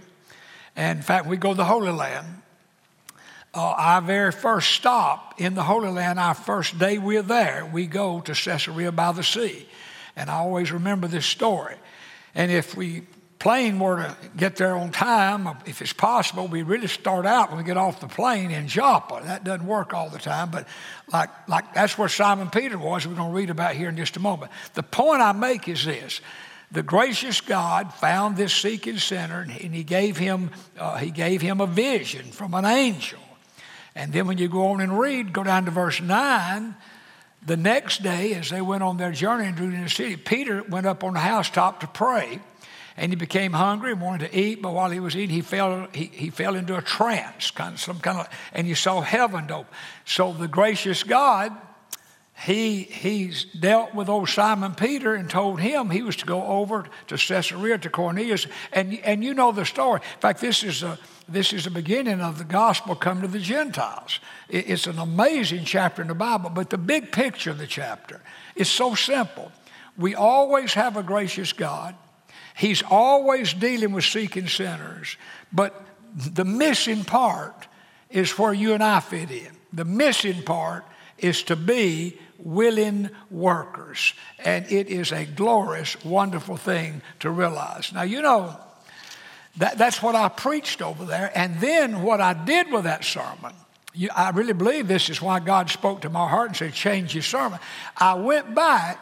And 0.76 0.98
in 0.98 1.02
fact, 1.02 1.26
we 1.26 1.36
go 1.36 1.50
to 1.50 1.56
the 1.56 1.64
Holy 1.64 1.92
Land. 1.92 2.26
Uh, 3.52 3.74
our 3.76 4.00
very 4.00 4.30
first 4.30 4.70
stop 4.70 5.34
in 5.38 5.54
the 5.54 5.64
Holy 5.64 5.90
Land, 5.90 6.18
our 6.20 6.34
first 6.34 6.78
day 6.78 6.98
we're 6.98 7.22
there, 7.22 7.68
we 7.70 7.86
go 7.86 8.20
to 8.20 8.32
Caesarea 8.32 8.92
by 8.92 9.10
the 9.10 9.24
sea. 9.24 9.68
And 10.14 10.30
I 10.30 10.34
always 10.34 10.70
remember 10.70 11.08
this 11.08 11.26
story. 11.26 11.74
And 12.34 12.52
if 12.52 12.76
we 12.76 13.02
plane 13.40 13.80
were 13.80 13.96
to 13.96 14.16
get 14.36 14.54
there 14.54 14.76
on 14.76 14.92
time, 14.92 15.48
if 15.66 15.82
it's 15.82 15.92
possible, 15.92 16.46
we 16.46 16.62
really 16.62 16.86
start 16.86 17.26
out 17.26 17.48
when 17.48 17.58
we 17.58 17.64
get 17.64 17.76
off 17.76 17.98
the 17.98 18.06
plane 18.06 18.52
in 18.52 18.68
Joppa. 18.68 19.22
That 19.24 19.42
doesn't 19.42 19.66
work 19.66 19.92
all 19.94 20.10
the 20.10 20.18
time, 20.18 20.50
but 20.50 20.68
like, 21.12 21.30
like 21.48 21.74
that's 21.74 21.98
where 21.98 22.08
Simon 22.08 22.50
Peter 22.50 22.78
was. 22.78 23.06
We're 23.06 23.14
going 23.14 23.30
to 23.32 23.36
read 23.36 23.50
about 23.50 23.74
here 23.74 23.88
in 23.88 23.96
just 23.96 24.16
a 24.16 24.20
moment. 24.20 24.52
The 24.74 24.84
point 24.84 25.22
I 25.22 25.32
make 25.32 25.66
is 25.66 25.84
this 25.84 26.20
the 26.72 26.82
gracious 26.82 27.40
God 27.40 27.92
found 27.94 28.36
this 28.36 28.52
seeking 28.52 28.98
sinner 28.98 29.40
and 29.40 29.74
he 29.74 29.82
gave 29.82 30.16
him, 30.16 30.50
uh, 30.78 30.98
he 30.98 31.10
gave 31.10 31.42
him 31.42 31.60
a 31.60 31.66
vision 31.66 32.26
from 32.26 32.54
an 32.54 32.64
angel. 32.64 33.18
And 33.94 34.12
then 34.12 34.26
when 34.28 34.38
you 34.38 34.48
go 34.48 34.68
on 34.68 34.80
and 34.80 34.98
read, 34.98 35.32
go 35.32 35.42
down 35.42 35.64
to 35.64 35.72
verse 35.72 36.00
9, 36.00 36.76
the 37.44 37.56
next 37.56 38.02
day 38.02 38.34
as 38.34 38.50
they 38.50 38.60
went 38.60 38.82
on 38.82 38.98
their 38.98 39.10
journey 39.10 39.46
and 39.46 39.56
drew 39.56 39.68
near 39.68 39.82
the 39.82 39.90
city, 39.90 40.16
Peter 40.16 40.62
went 40.62 40.86
up 40.86 41.02
on 41.02 41.14
the 41.14 41.20
housetop 41.20 41.80
to 41.80 41.86
pray. 41.88 42.40
And 42.96 43.10
he 43.10 43.16
became 43.16 43.52
hungry 43.52 43.92
and 43.92 44.00
wanted 44.00 44.30
to 44.30 44.38
eat, 44.38 44.60
but 44.60 44.74
while 44.74 44.90
he 44.90 45.00
was 45.00 45.16
eating, 45.16 45.34
he 45.34 45.40
fell, 45.40 45.88
he, 45.92 46.04
he 46.12 46.30
fell 46.30 46.54
into 46.54 46.76
a 46.76 46.82
trance, 46.82 47.50
kind 47.50 47.74
of 47.74 47.80
some 47.80 47.98
kind 47.98 48.18
of, 48.18 48.28
and 48.52 48.66
he 48.66 48.74
saw 48.74 49.00
heaven 49.00 49.50
open. 49.50 49.72
So 50.04 50.32
the 50.32 50.48
gracious 50.48 51.02
God 51.02 51.56
he 52.40 52.84
he's 52.84 53.44
dealt 53.44 53.94
with 53.94 54.08
old 54.08 54.30
Simon 54.30 54.74
Peter 54.74 55.14
and 55.14 55.28
told 55.28 55.60
him 55.60 55.90
he 55.90 56.00
was 56.00 56.16
to 56.16 56.24
go 56.26 56.42
over 56.42 56.86
to 57.08 57.16
Caesarea 57.18 57.76
to 57.78 57.90
Cornelius. 57.90 58.46
And, 58.72 58.98
and 59.00 59.22
you 59.22 59.34
know 59.34 59.52
the 59.52 59.66
story. 59.66 60.00
In 60.00 60.20
fact, 60.20 60.40
this 60.40 60.62
is 60.64 60.82
a, 60.82 60.98
this 61.28 61.52
is 61.52 61.64
the 61.64 61.70
beginning 61.70 62.22
of 62.22 62.38
the 62.38 62.44
gospel 62.44 62.94
come 62.94 63.20
to 63.20 63.28
the 63.28 63.38
Gentiles. 63.38 64.20
It's 64.48 64.86
an 64.86 64.98
amazing 64.98 65.66
chapter 65.66 66.00
in 66.00 66.08
the 66.08 66.14
Bible, 66.14 66.48
but 66.48 66.70
the 66.70 66.78
big 66.78 67.12
picture 67.12 67.50
of 67.50 67.58
the 67.58 67.66
chapter 67.66 68.22
is 68.56 68.70
so 68.70 68.94
simple. 68.94 69.52
We 69.98 70.14
always 70.14 70.72
have 70.72 70.96
a 70.96 71.02
gracious 71.02 71.52
God. 71.52 71.94
He's 72.56 72.82
always 72.82 73.52
dealing 73.52 73.92
with 73.92 74.04
seeking 74.04 74.48
sinners, 74.48 75.18
but 75.52 75.78
the 76.14 76.46
missing 76.46 77.04
part 77.04 77.68
is 78.08 78.38
where 78.38 78.54
you 78.54 78.72
and 78.72 78.82
I 78.82 79.00
fit 79.00 79.30
in. 79.30 79.50
The 79.74 79.84
missing 79.84 80.42
part 80.42 80.84
is 81.18 81.42
to 81.44 81.56
be 81.56 82.18
willing 82.44 83.10
workers. 83.30 84.14
And 84.44 84.70
it 84.70 84.88
is 84.88 85.12
a 85.12 85.24
glorious, 85.24 86.02
wonderful 86.04 86.56
thing 86.56 87.02
to 87.20 87.30
realize. 87.30 87.92
Now, 87.92 88.02
you 88.02 88.22
know, 88.22 88.58
that, 89.56 89.78
that's 89.78 90.02
what 90.02 90.14
I 90.14 90.28
preached 90.28 90.82
over 90.82 91.04
there. 91.04 91.30
And 91.34 91.60
then 91.60 92.02
what 92.02 92.20
I 92.20 92.32
did 92.32 92.70
with 92.70 92.84
that 92.84 93.04
sermon, 93.04 93.52
you, 93.94 94.08
I 94.14 94.30
really 94.30 94.52
believe 94.52 94.86
this 94.88 95.10
is 95.10 95.20
why 95.20 95.40
God 95.40 95.70
spoke 95.70 96.02
to 96.02 96.10
my 96.10 96.28
heart 96.28 96.48
and 96.48 96.56
said, 96.56 96.72
change 96.72 97.14
your 97.14 97.22
sermon. 97.22 97.58
I 97.96 98.14
went 98.14 98.54
back 98.54 98.98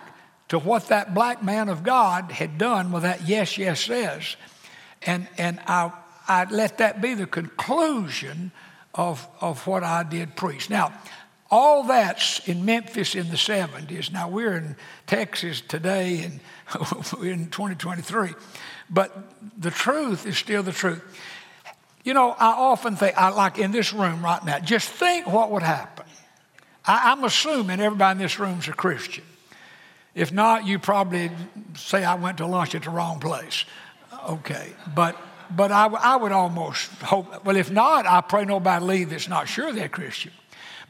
to 0.49 0.59
what 0.59 0.89
that 0.89 1.13
black 1.15 1.45
man 1.45 1.69
of 1.69 1.83
God 1.83 2.33
had 2.33 2.57
done 2.57 2.91
with 2.91 3.03
that 3.03 3.29
yes, 3.29 3.59
yes 3.59 3.81
says. 3.81 4.37
And, 5.03 5.29
and 5.37 5.61
I, 5.67 5.93
I 6.27 6.45
let 6.51 6.79
that 6.79 7.03
be 7.03 7.15
the 7.15 7.27
conclusion 7.27 8.51
of, 8.95 9.27
of 9.41 9.67
what 9.67 9.85
I 9.85 10.03
did 10.03 10.35
preach. 10.37 10.71
Now, 10.71 10.93
all 11.51 11.85
that's 11.85 12.47
in 12.49 12.65
Memphis 12.65 13.15
in 13.15 13.31
the 13.31 13.37
70s. 13.37 14.13
Now 14.13 14.29
we're 14.29 14.57
in 14.57 14.77
Texas 15.07 15.61
today 15.61 16.25
and 16.25 16.41
in 17.23 17.49
2023. 17.51 18.31
But 18.91 19.17
the 19.59 19.71
truth 19.71 20.27
is 20.27 20.37
still 20.37 20.63
the 20.63 20.73
truth. 20.73 21.03
You 22.05 22.15
know, 22.15 22.31
I 22.31 22.49
often 22.49 22.97
think, 22.97 23.17
I 23.17 23.31
like 23.31 23.59
in 23.59 23.71
this 23.73 23.93
room 23.93 24.23
right 24.23 24.43
now, 24.45 24.59
just 24.59 24.89
think 24.89 25.27
what 25.27 25.51
would 25.51 25.63
happen. 25.63 26.07
I, 26.85 27.13
I'm 27.13 27.25
assuming 27.25 27.81
everybody 27.81 28.13
in 28.13 28.23
this 28.23 28.39
room 28.39 28.59
is 28.59 28.69
a 28.69 28.73
Christian. 28.73 29.25
If 30.15 30.33
not, 30.33 30.67
you 30.67 30.79
probably 30.79 31.31
say 31.77 32.05
I 32.05 32.15
went 32.15 32.39
to 32.39 32.47
lunch 32.47 32.75
at 32.75 32.83
the 32.83 32.91
wrong 32.91 33.21
place. 33.21 33.65
Okay, 34.29 34.73
but 34.95 35.17
but 35.51 35.73
I, 35.73 35.87
I 35.87 36.17
would 36.17 36.33
almost 36.33 36.91
hope. 37.03 37.45
Well, 37.45 37.57
if 37.57 37.71
not, 37.71 38.07
I 38.07 38.21
pray 38.21 38.45
nobody 38.45 38.85
leave 38.85 39.11
that's 39.11 39.29
not 39.29 39.49
sure 39.49 39.73
they're 39.73 39.89
Christian. 39.89 40.33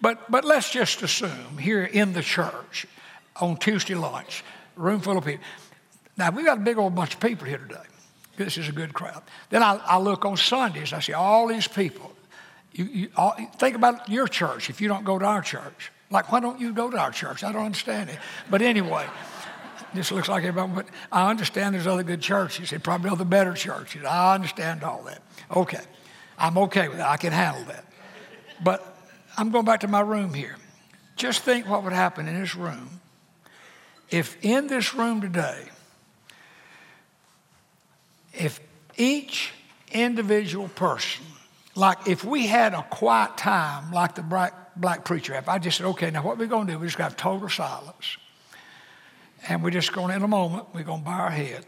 But, 0.00 0.30
but 0.30 0.44
let's 0.44 0.70
just 0.70 1.02
assume 1.02 1.58
here 1.58 1.84
in 1.84 2.12
the 2.12 2.22
church 2.22 2.86
on 3.36 3.56
Tuesday 3.56 3.94
lunch, 3.94 4.44
room 4.76 5.00
full 5.00 5.18
of 5.18 5.24
people. 5.24 5.44
Now, 6.16 6.30
we've 6.30 6.44
got 6.46 6.58
a 6.58 6.60
big 6.60 6.78
old 6.78 6.94
bunch 6.94 7.14
of 7.14 7.20
people 7.20 7.46
here 7.46 7.58
today. 7.58 7.82
This 8.36 8.56
is 8.56 8.68
a 8.68 8.72
good 8.72 8.94
crowd. 8.94 9.22
Then 9.50 9.62
I, 9.62 9.80
I 9.84 9.98
look 9.98 10.24
on 10.24 10.36
Sundays, 10.36 10.92
I 10.92 11.00
see 11.00 11.12
all 11.12 11.48
these 11.48 11.66
people. 11.66 12.12
You, 12.72 12.84
you 12.84 13.08
all, 13.16 13.36
think 13.56 13.74
about 13.74 14.08
your 14.08 14.28
church 14.28 14.70
if 14.70 14.80
you 14.80 14.88
don't 14.88 15.04
go 15.04 15.18
to 15.18 15.24
our 15.24 15.42
church. 15.42 15.90
Like, 16.10 16.30
why 16.30 16.40
don't 16.40 16.60
you 16.60 16.72
go 16.72 16.90
to 16.90 16.96
our 16.96 17.10
church? 17.10 17.42
I 17.42 17.52
don't 17.52 17.64
understand 17.64 18.10
it. 18.10 18.18
But 18.48 18.62
anyway, 18.62 19.06
this 19.94 20.12
looks 20.12 20.28
like 20.28 20.44
everybody, 20.44 20.72
but 20.72 20.94
I 21.10 21.28
understand 21.30 21.74
there's 21.74 21.86
other 21.86 22.02
good 22.02 22.20
churches 22.20 22.72
and 22.72 22.82
probably 22.82 23.10
other 23.10 23.24
better 23.24 23.54
churches. 23.54 24.04
I 24.04 24.34
understand 24.34 24.84
all 24.84 25.02
that. 25.02 25.22
Okay. 25.54 25.80
I'm 26.38 26.56
okay 26.58 26.88
with 26.88 26.98
that. 26.98 27.08
I 27.08 27.16
can 27.16 27.32
handle 27.32 27.64
that. 27.64 27.84
But 28.62 28.97
I'm 29.38 29.50
going 29.50 29.64
back 29.64 29.80
to 29.80 29.88
my 29.88 30.00
room 30.00 30.34
here. 30.34 30.56
Just 31.16 31.42
think 31.42 31.68
what 31.68 31.84
would 31.84 31.92
happen 31.92 32.28
in 32.28 32.38
this 32.38 32.54
room 32.54 32.98
if 34.10 34.42
in 34.42 34.66
this 34.66 34.94
room 34.94 35.20
today, 35.20 35.64
if 38.32 38.60
each 38.96 39.52
individual 39.92 40.68
person, 40.68 41.24
like 41.74 42.08
if 42.08 42.24
we 42.24 42.46
had 42.46 42.74
a 42.74 42.82
quiet 42.82 43.36
time 43.36 43.92
like 43.92 44.14
the 44.14 44.22
black, 44.22 44.74
black 44.76 45.04
preacher, 45.04 45.34
if 45.34 45.48
I 45.48 45.58
just 45.58 45.76
said, 45.76 45.86
okay, 45.86 46.10
now 46.10 46.22
what 46.22 46.38
we're 46.38 46.46
going 46.46 46.66
to 46.66 46.72
do, 46.72 46.78
we're 46.78 46.86
just 46.86 46.96
going 46.96 47.10
to 47.10 47.14
have 47.14 47.20
total 47.20 47.48
silence. 47.48 48.16
And 49.48 49.62
we're 49.62 49.70
just 49.70 49.92
going, 49.92 50.14
in 50.14 50.22
a 50.22 50.28
moment, 50.28 50.66
we're 50.74 50.82
going 50.82 51.00
to 51.00 51.04
bow 51.04 51.12
our 51.12 51.30
head. 51.30 51.64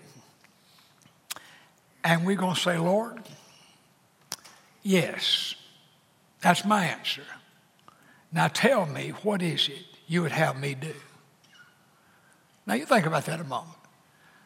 And 2.02 2.26
we're 2.26 2.36
going 2.36 2.54
to 2.54 2.60
say, 2.60 2.78
Lord, 2.78 3.22
yes, 4.82 5.54
that's 6.40 6.64
my 6.64 6.86
answer. 6.86 7.22
Now 8.32 8.48
tell 8.48 8.86
me, 8.86 9.10
what 9.22 9.42
is 9.42 9.68
it 9.68 9.84
you 10.06 10.22
would 10.22 10.32
have 10.32 10.58
me 10.58 10.74
do? 10.74 10.94
Now 12.66 12.74
you 12.74 12.86
think 12.86 13.06
about 13.06 13.26
that 13.26 13.40
a 13.40 13.44
moment. 13.44 13.76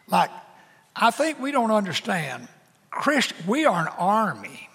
Like, 0.06 0.30
I 0.96 1.11
think 1.11 1.40
we 1.40 1.50
don't 1.50 1.70
understand. 1.70 2.48
Christ, 2.90 3.35
we 3.46 3.66
are 3.66 3.82
an 3.82 3.92
army, 3.98 4.68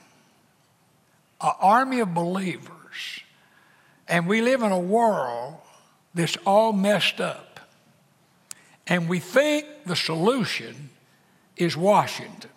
an 1.41 1.51
army 1.59 1.99
of 1.99 2.13
believers. 2.13 3.21
And 4.07 4.27
we 4.27 4.41
live 4.41 4.61
in 4.63 4.71
a 4.71 4.79
world 4.79 5.55
that's 6.13 6.35
all 6.45 6.73
messed 6.73 7.21
up. 7.21 7.59
And 8.87 9.07
we 9.07 9.19
think 9.19 9.65
the 9.85 9.95
solution 9.95 10.89
is 11.55 11.77
Washington. 11.77 12.49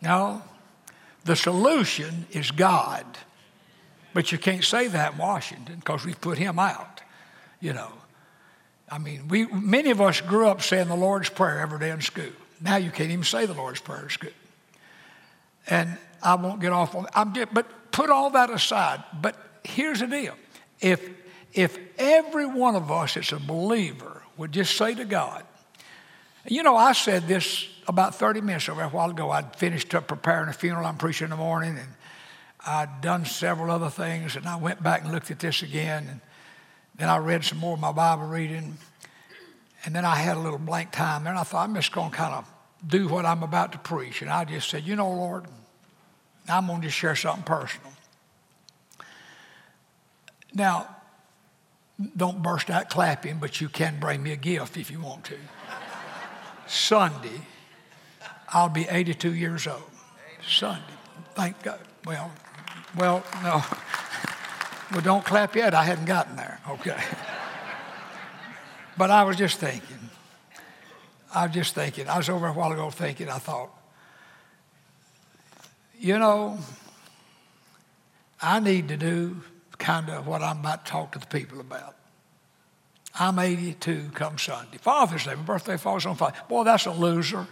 No, 0.00 0.42
the 1.24 1.36
solution 1.36 2.26
is 2.30 2.50
God. 2.50 3.04
But 4.16 4.32
you 4.32 4.38
can't 4.38 4.64
say 4.64 4.88
that 4.88 5.12
in 5.12 5.18
Washington 5.18 5.76
because 5.76 6.06
we've 6.06 6.18
put 6.18 6.38
him 6.38 6.58
out, 6.58 7.02
you 7.60 7.74
know. 7.74 7.92
I 8.88 8.96
mean, 8.96 9.28
we, 9.28 9.44
many 9.44 9.90
of 9.90 10.00
us 10.00 10.22
grew 10.22 10.48
up 10.48 10.62
saying 10.62 10.88
the 10.88 10.96
Lord's 10.96 11.28
Prayer 11.28 11.60
every 11.60 11.78
day 11.78 11.90
in 11.90 12.00
school. 12.00 12.32
Now 12.62 12.76
you 12.76 12.90
can't 12.90 13.10
even 13.10 13.24
say 13.24 13.44
the 13.44 13.52
Lord's 13.52 13.82
Prayer 13.82 14.04
in 14.04 14.08
school. 14.08 14.30
And 15.66 15.98
I 16.22 16.36
won't 16.36 16.62
get 16.62 16.72
off 16.72 16.94
on 16.94 17.06
I'm 17.14 17.34
just, 17.34 17.52
but 17.52 17.66
put 17.92 18.08
all 18.08 18.30
that 18.30 18.48
aside. 18.48 19.04
But 19.20 19.36
here's 19.62 20.00
the 20.00 20.06
deal. 20.06 20.34
If, 20.80 21.06
if 21.52 21.78
every 21.98 22.46
one 22.46 22.74
of 22.74 22.90
us 22.90 23.16
that's 23.16 23.32
a 23.32 23.38
believer 23.38 24.22
would 24.38 24.50
just 24.50 24.78
say 24.78 24.94
to 24.94 25.04
God, 25.04 25.44
you 26.48 26.62
know, 26.62 26.74
I 26.74 26.92
said 26.92 27.28
this 27.28 27.68
about 27.86 28.14
30 28.14 28.40
minutes 28.40 28.70
over 28.70 28.80
a 28.80 28.88
while 28.88 29.10
ago. 29.10 29.30
I'd 29.30 29.54
finished 29.56 29.94
up 29.94 30.08
preparing 30.08 30.48
a 30.48 30.54
funeral 30.54 30.86
I'm 30.86 30.96
preaching 30.96 31.26
in 31.26 31.30
the 31.32 31.36
morning, 31.36 31.76
and 31.76 31.88
I'd 32.66 33.00
done 33.00 33.24
several 33.24 33.70
other 33.70 33.90
things, 33.90 34.36
and 34.36 34.46
I 34.46 34.56
went 34.56 34.82
back 34.82 35.04
and 35.04 35.12
looked 35.12 35.30
at 35.30 35.38
this 35.38 35.62
again, 35.62 36.06
and 36.10 36.20
then 36.96 37.08
I 37.08 37.18
read 37.18 37.44
some 37.44 37.58
more 37.58 37.74
of 37.74 37.80
my 37.80 37.92
Bible 37.92 38.26
reading, 38.26 38.76
and 39.84 39.94
then 39.94 40.04
I 40.04 40.16
had 40.16 40.36
a 40.36 40.40
little 40.40 40.58
blank 40.58 40.90
time 40.90 41.24
there, 41.24 41.32
and 41.32 41.38
I 41.38 41.44
thought, 41.44 41.68
I'm 41.68 41.74
just 41.74 41.92
going 41.92 42.10
to 42.10 42.16
kind 42.16 42.34
of 42.34 42.44
do 42.86 43.08
what 43.08 43.24
I'm 43.24 43.42
about 43.42 43.72
to 43.72 43.78
preach. 43.78 44.22
And 44.22 44.30
I 44.30 44.44
just 44.44 44.68
said, 44.68 44.84
You 44.84 44.96
know, 44.96 45.10
Lord, 45.10 45.46
I'm 46.48 46.66
going 46.66 46.80
to 46.80 46.86
just 46.88 46.98
share 46.98 47.14
something 47.14 47.44
personal. 47.44 47.92
Now, 50.52 50.88
don't 52.16 52.42
burst 52.42 52.70
out 52.70 52.90
clapping, 52.90 53.38
but 53.38 53.60
you 53.60 53.68
can 53.68 53.98
bring 54.00 54.22
me 54.22 54.32
a 54.32 54.36
gift 54.36 54.76
if 54.76 54.90
you 54.90 55.00
want 55.00 55.24
to. 55.26 55.36
Sunday, 56.66 57.40
I'll 58.52 58.68
be 58.68 58.86
82 58.88 59.34
years 59.34 59.66
old. 59.66 59.82
Sunday. 60.46 60.82
Thank 61.34 61.62
God. 61.62 61.80
Well, 62.04 62.30
well, 62.96 63.24
no. 63.42 63.62
Well, 64.92 65.00
don't 65.00 65.24
clap 65.24 65.56
yet. 65.56 65.74
I 65.74 65.82
hadn't 65.84 66.04
gotten 66.04 66.36
there. 66.36 66.60
Okay. 66.68 66.96
but 68.96 69.10
I 69.10 69.24
was 69.24 69.36
just 69.36 69.58
thinking. 69.58 70.10
I 71.34 71.46
was 71.46 71.54
just 71.54 71.74
thinking. 71.74 72.08
I 72.08 72.16
was 72.16 72.28
over 72.28 72.46
a 72.46 72.52
while 72.52 72.72
ago 72.72 72.90
thinking, 72.90 73.28
I 73.28 73.38
thought, 73.38 73.70
you 75.98 76.18
know, 76.18 76.58
I 78.40 78.60
need 78.60 78.88
to 78.88 78.96
do 78.96 79.42
kind 79.78 80.08
of 80.08 80.26
what 80.26 80.42
I'm 80.42 80.60
about 80.60 80.86
to 80.86 80.90
talk 80.90 81.12
to 81.12 81.18
the 81.18 81.26
people 81.26 81.60
about. 81.60 81.96
I'm 83.18 83.38
82 83.38 84.10
come 84.14 84.38
Sunday. 84.38 84.78
Father's 84.78 85.24
Day, 85.24 85.34
my 85.34 85.42
birthday 85.42 85.76
falls 85.76 86.06
on 86.06 86.16
Father. 86.16 86.36
Boy, 86.48 86.64
that's 86.64 86.86
a 86.86 86.92
loser. 86.92 87.46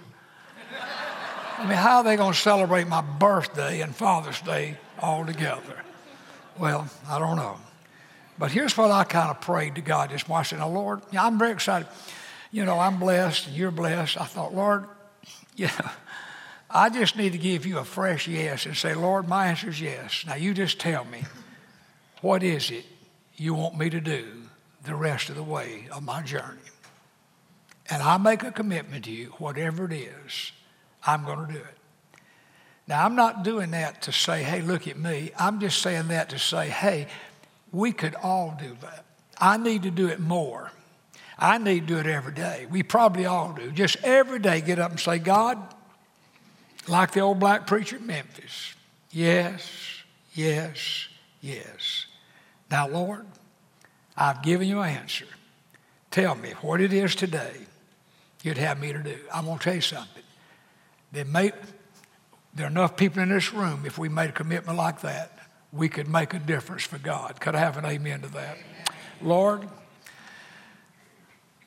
I 1.57 1.67
mean, 1.67 1.79
how 1.79 1.99
are 1.99 2.05
they 2.05 2.17
going 2.17 2.33
to 2.33 2.39
celebrate 2.39 2.87
my 2.89 3.01
birthday 3.25 3.81
and 3.81 3.97
Father's 3.97 4.41
Day 4.43 4.77
all 5.01 5.25
together? 5.25 5.83
Well, 6.59 6.87
I 7.09 7.19
don't 7.19 7.37
know. 7.37 7.57
But 8.39 8.51
here's 8.51 8.77
what 8.77 8.91
I 8.91 9.05
kind 9.05 9.31
of 9.31 9.41
prayed 9.41 9.77
to 9.77 9.81
God 9.81 10.11
this 10.11 10.29
morning. 10.29 10.41
I 10.41 10.43
said, 10.45 10.59
now, 10.59 10.69
Lord, 10.69 11.01
I'm 11.17 11.39
very 11.39 11.53
excited. 11.53 11.89
You 12.53 12.67
know, 12.67 12.79
I'm 12.79 12.99
blessed 12.99 13.47
and 13.47 13.57
you're 13.57 13.71
blessed. 13.71 14.21
I 14.21 14.25
thought, 14.27 14.55
Lord, 14.55 14.85
yeah, 15.57 15.93
I 16.69 16.91
just 16.91 17.17
need 17.17 17.33
to 17.33 17.39
give 17.39 17.65
you 17.65 17.79
a 17.79 17.85
fresh 17.85 18.29
yes 18.29 18.67
and 18.67 18.77
say, 18.77 18.95
Lord, 18.95 19.27
my 19.27 19.47
answer 19.47 19.71
is 19.71 19.81
yes. 19.81 20.25
Now, 20.27 20.35
you 20.35 20.53
just 20.53 20.79
tell 20.79 21.07
me, 21.07 21.23
what 22.21 22.43
is 22.43 22.71
it 22.71 22.85
you 23.37 23.55
want 23.55 23.79
me 23.79 23.89
to 23.89 24.03
do 24.03 24.27
the 24.85 24.95
rest 24.95 25.31
of 25.31 25.37
the 25.37 25.43
way 25.43 25.89
of 25.91 26.03
my 26.03 26.21
journey? 26.21 26.61
And 27.89 28.03
I 28.03 28.19
make 28.19 28.43
a 28.43 28.53
commitment 28.53 29.07
to 29.07 29.11
you, 29.11 29.29
whatever 29.39 29.87
it 29.87 29.93
is, 29.95 30.53
I'm 31.07 31.25
going 31.25 31.47
to 31.47 31.53
do 31.55 31.59
it. 31.59 31.79
Now, 32.87 33.05
I'm 33.05 33.15
not 33.15 33.43
doing 33.43 33.71
that 33.71 34.03
to 34.03 34.13
say, 34.13 34.43
hey, 34.43 34.61
look 34.61 34.87
at 34.87 34.99
me. 34.99 35.33
I'm 35.39 35.59
just 35.61 35.81
saying 35.81 36.09
that 36.09 36.29
to 36.31 36.39
say, 36.39 36.69
hey, 36.69 37.07
we 37.73 37.93
could 37.93 38.15
all 38.17 38.57
do 38.59 38.77
that. 38.83 39.05
I 39.39 39.57
need 39.57 39.83
to 39.85 39.91
do 39.91 40.09
it 40.09 40.21
more. 40.21 40.71
I 41.39 41.59
need 41.59 41.89
to 41.89 41.95
do 41.95 41.99
it 41.99 42.07
every 42.07 42.35
day. 42.35 42.67
We 42.71 42.83
probably 42.83 43.27
all 43.27 43.53
do. 43.53 43.71
Just 43.73 43.97
every 44.05 44.39
day 44.39 44.61
get 44.61 44.79
up 44.79 44.91
and 44.91 45.01
say, 45.01 45.19
God, 45.19 45.59
like 46.87 47.13
the 47.13 47.21
old 47.21 47.41
black 47.41 47.67
preacher 47.67 47.97
in 47.97 48.07
Memphis, 48.07 48.75
Yes, 49.15 49.71
yes, 50.33 51.07
yes. 51.41 52.07
Now, 52.69 52.89
Lord, 52.89 53.25
I've 54.17 54.43
given 54.43 54.67
you 54.67 54.81
an 54.81 54.91
answer. 54.91 55.27
Tell 56.11 56.35
me 56.35 56.51
what 56.63 56.81
it 56.81 56.93
is 56.93 57.15
today 57.15 57.55
you'd 58.43 58.59
have 58.59 58.79
me 58.81 58.93
to 58.93 59.03
do. 59.03 59.17
I'm 59.33 59.47
going 59.47 59.59
to 59.59 59.65
tell 59.65 59.75
you 59.75 59.81
something. 59.81 60.23
There, 61.13 61.25
may, 61.25 61.53
there 62.55 62.67
are 62.67 62.71
enough 62.71 62.97
people 62.97 63.23
in 63.23 63.31
this 63.31 63.53
room, 63.53 63.85
if 63.85 63.99
we 63.99 64.09
made 64.09 64.31
a 64.31 64.33
commitment 64.33 64.79
like 64.79 65.01
that, 65.01 65.39
we 65.73 65.89
could 65.89 66.09
make 66.09 66.35
a 66.35 66.39
difference 66.39 66.85
for 66.85 66.99
God. 66.99 67.41
Could 67.41 67.55
I 67.57 67.59
have 67.59 67.77
an 67.77 67.85
amen 67.85 68.21
to 68.23 68.29
that? 68.29 68.59
Lord, 69.21 69.69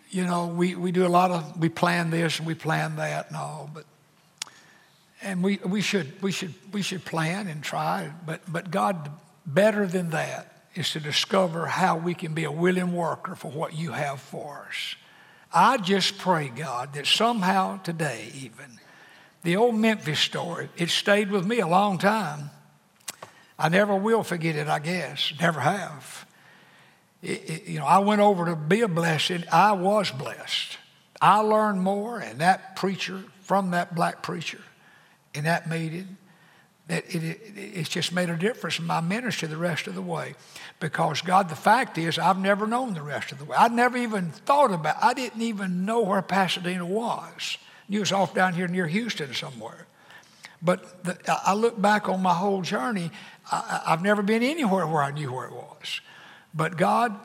you 0.09 0.25
know, 0.25 0.47
we, 0.47 0.75
we 0.75 0.91
do 0.91 1.05
a 1.05 1.09
lot 1.09 1.31
of, 1.31 1.59
we 1.59 1.67
plan 1.67 2.09
this 2.09 2.39
and 2.39 2.47
we 2.47 2.55
plan 2.55 2.95
that 2.95 3.27
and 3.27 3.35
all, 3.35 3.69
but, 3.73 3.85
and 5.21 5.43
we, 5.43 5.57
we, 5.65 5.81
should, 5.81 6.21
we, 6.21 6.31
should, 6.31 6.53
we 6.71 6.81
should 6.81 7.03
plan 7.03 7.47
and 7.47 7.61
try, 7.61 8.11
but, 8.25 8.41
but 8.47 8.71
God, 8.71 9.11
better 9.45 9.85
than 9.85 10.11
that 10.11 10.69
is 10.73 10.91
to 10.91 10.99
discover 10.99 11.65
how 11.65 11.97
we 11.97 12.13
can 12.13 12.33
be 12.33 12.45
a 12.45 12.51
willing 12.51 12.93
worker 12.93 13.35
for 13.35 13.51
what 13.51 13.73
you 13.73 13.91
have 13.91 14.21
for 14.21 14.67
us. 14.69 14.95
I 15.51 15.77
just 15.77 16.17
pray, 16.17 16.49
God, 16.49 16.93
that 16.93 17.07
somehow 17.07 17.81
today, 17.81 18.29
even, 18.35 18.79
the 19.47 19.55
old 19.55 19.75
Memphis 19.75 20.19
story, 20.19 20.67
it 20.75 20.89
stayed 20.89 21.31
with 21.31 21.45
me 21.45 21.61
a 21.61 21.67
long 21.67 21.97
time. 21.97 22.49
I 23.57 23.69
never 23.69 23.95
will 23.95 24.21
forget 24.21 24.57
it, 24.57 24.67
I 24.67 24.79
guess. 24.79 25.31
Never 25.39 25.61
have. 25.61 26.27
It, 27.23 27.49
it, 27.49 27.63
you 27.69 27.79
know, 27.79 27.85
I 27.85 27.99
went 27.99 28.19
over 28.19 28.47
to 28.47 28.57
be 28.57 28.81
a 28.81 28.89
blessing. 28.89 29.45
I 29.49 29.71
was 29.71 30.11
blessed. 30.11 30.77
I 31.21 31.39
learned 31.39 31.79
more, 31.79 32.19
and 32.19 32.39
that 32.39 32.75
preacher, 32.75 33.23
from 33.39 33.71
that 33.71 33.95
black 33.95 34.21
preacher 34.21 34.59
in 35.33 35.45
that 35.45 35.69
meeting, 35.69 36.17
that 36.89 37.05
it, 37.07 37.23
it, 37.23 37.39
it's 37.55 37.87
just 37.87 38.11
made 38.11 38.29
a 38.29 38.35
difference 38.35 38.79
in 38.79 38.85
my 38.85 38.99
ministry 38.99 39.47
the 39.47 39.55
rest 39.55 39.87
of 39.87 39.95
the 39.95 40.01
way. 40.01 40.35
Because 40.81 41.21
God, 41.21 41.47
the 41.47 41.55
fact 41.55 41.97
is, 41.97 42.19
I've 42.19 42.37
never 42.37 42.67
known 42.67 42.95
the 42.95 43.01
rest 43.01 43.31
of 43.31 43.39
the 43.39 43.45
way. 43.45 43.55
I 43.57 43.69
never 43.69 43.97
even 43.97 44.29
thought 44.31 44.73
about. 44.73 44.97
I 45.01 45.13
didn't 45.13 45.41
even 45.41 45.85
know 45.85 46.01
where 46.01 46.21
Pasadena 46.21 46.85
was. 46.85 47.57
It 47.89 47.99
was 47.99 48.11
off 48.11 48.33
down 48.33 48.53
here 48.53 48.67
near 48.67 48.87
Houston 48.87 49.33
somewhere. 49.33 49.87
But 50.61 51.03
the, 51.03 51.17
I 51.45 51.53
look 51.53 51.79
back 51.79 52.09
on 52.09 52.21
my 52.21 52.33
whole 52.33 52.61
journey. 52.61 53.11
I, 53.51 53.83
I've 53.87 54.01
never 54.01 54.21
been 54.21 54.43
anywhere 54.43 54.87
where 54.87 55.03
I 55.03 55.11
knew 55.11 55.31
where 55.31 55.45
it 55.47 55.53
was. 55.53 56.01
But 56.53 56.77
God, 56.77 57.15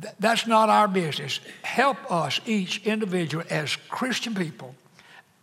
th- 0.00 0.14
that's 0.20 0.46
not 0.46 0.68
our 0.68 0.88
business. 0.88 1.40
Help 1.62 2.10
us, 2.10 2.40
each 2.46 2.86
individual, 2.86 3.44
as 3.50 3.76
Christian 3.88 4.34
people, 4.34 4.74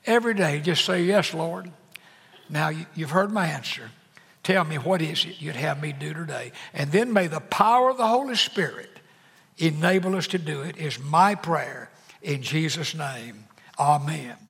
every 0.06 0.34
day 0.34 0.60
just 0.60 0.86
say, 0.86 1.04
Yes, 1.04 1.34
Lord. 1.34 1.72
Now, 2.50 2.70
you, 2.70 2.86
you've 2.96 3.12
heard 3.12 3.32
my 3.32 3.48
answer. 3.48 3.92
Tell 4.44 4.64
me, 4.64 4.78
what 4.78 5.02
is 5.02 5.26
it 5.26 5.42
you'd 5.42 5.56
have 5.56 5.82
me 5.82 5.94
do 5.94 6.14
today? 6.14 6.52
And 6.74 6.92
then 6.92 7.14
may 7.14 7.28
the 7.28 7.40
power 7.40 7.90
of 7.90 7.98
the 7.98 8.08
Holy 8.08 8.36
Spirit 8.36 8.90
enable 9.58 10.16
us 10.16 10.28
to 10.28 10.38
do 10.38 10.62
it, 10.62 10.78
is 10.78 11.00
my 11.00 11.36
prayer. 11.36 11.92
In 12.22 12.42
Jesus' 12.42 12.96
name, 12.96 13.46
amen. 13.78 14.49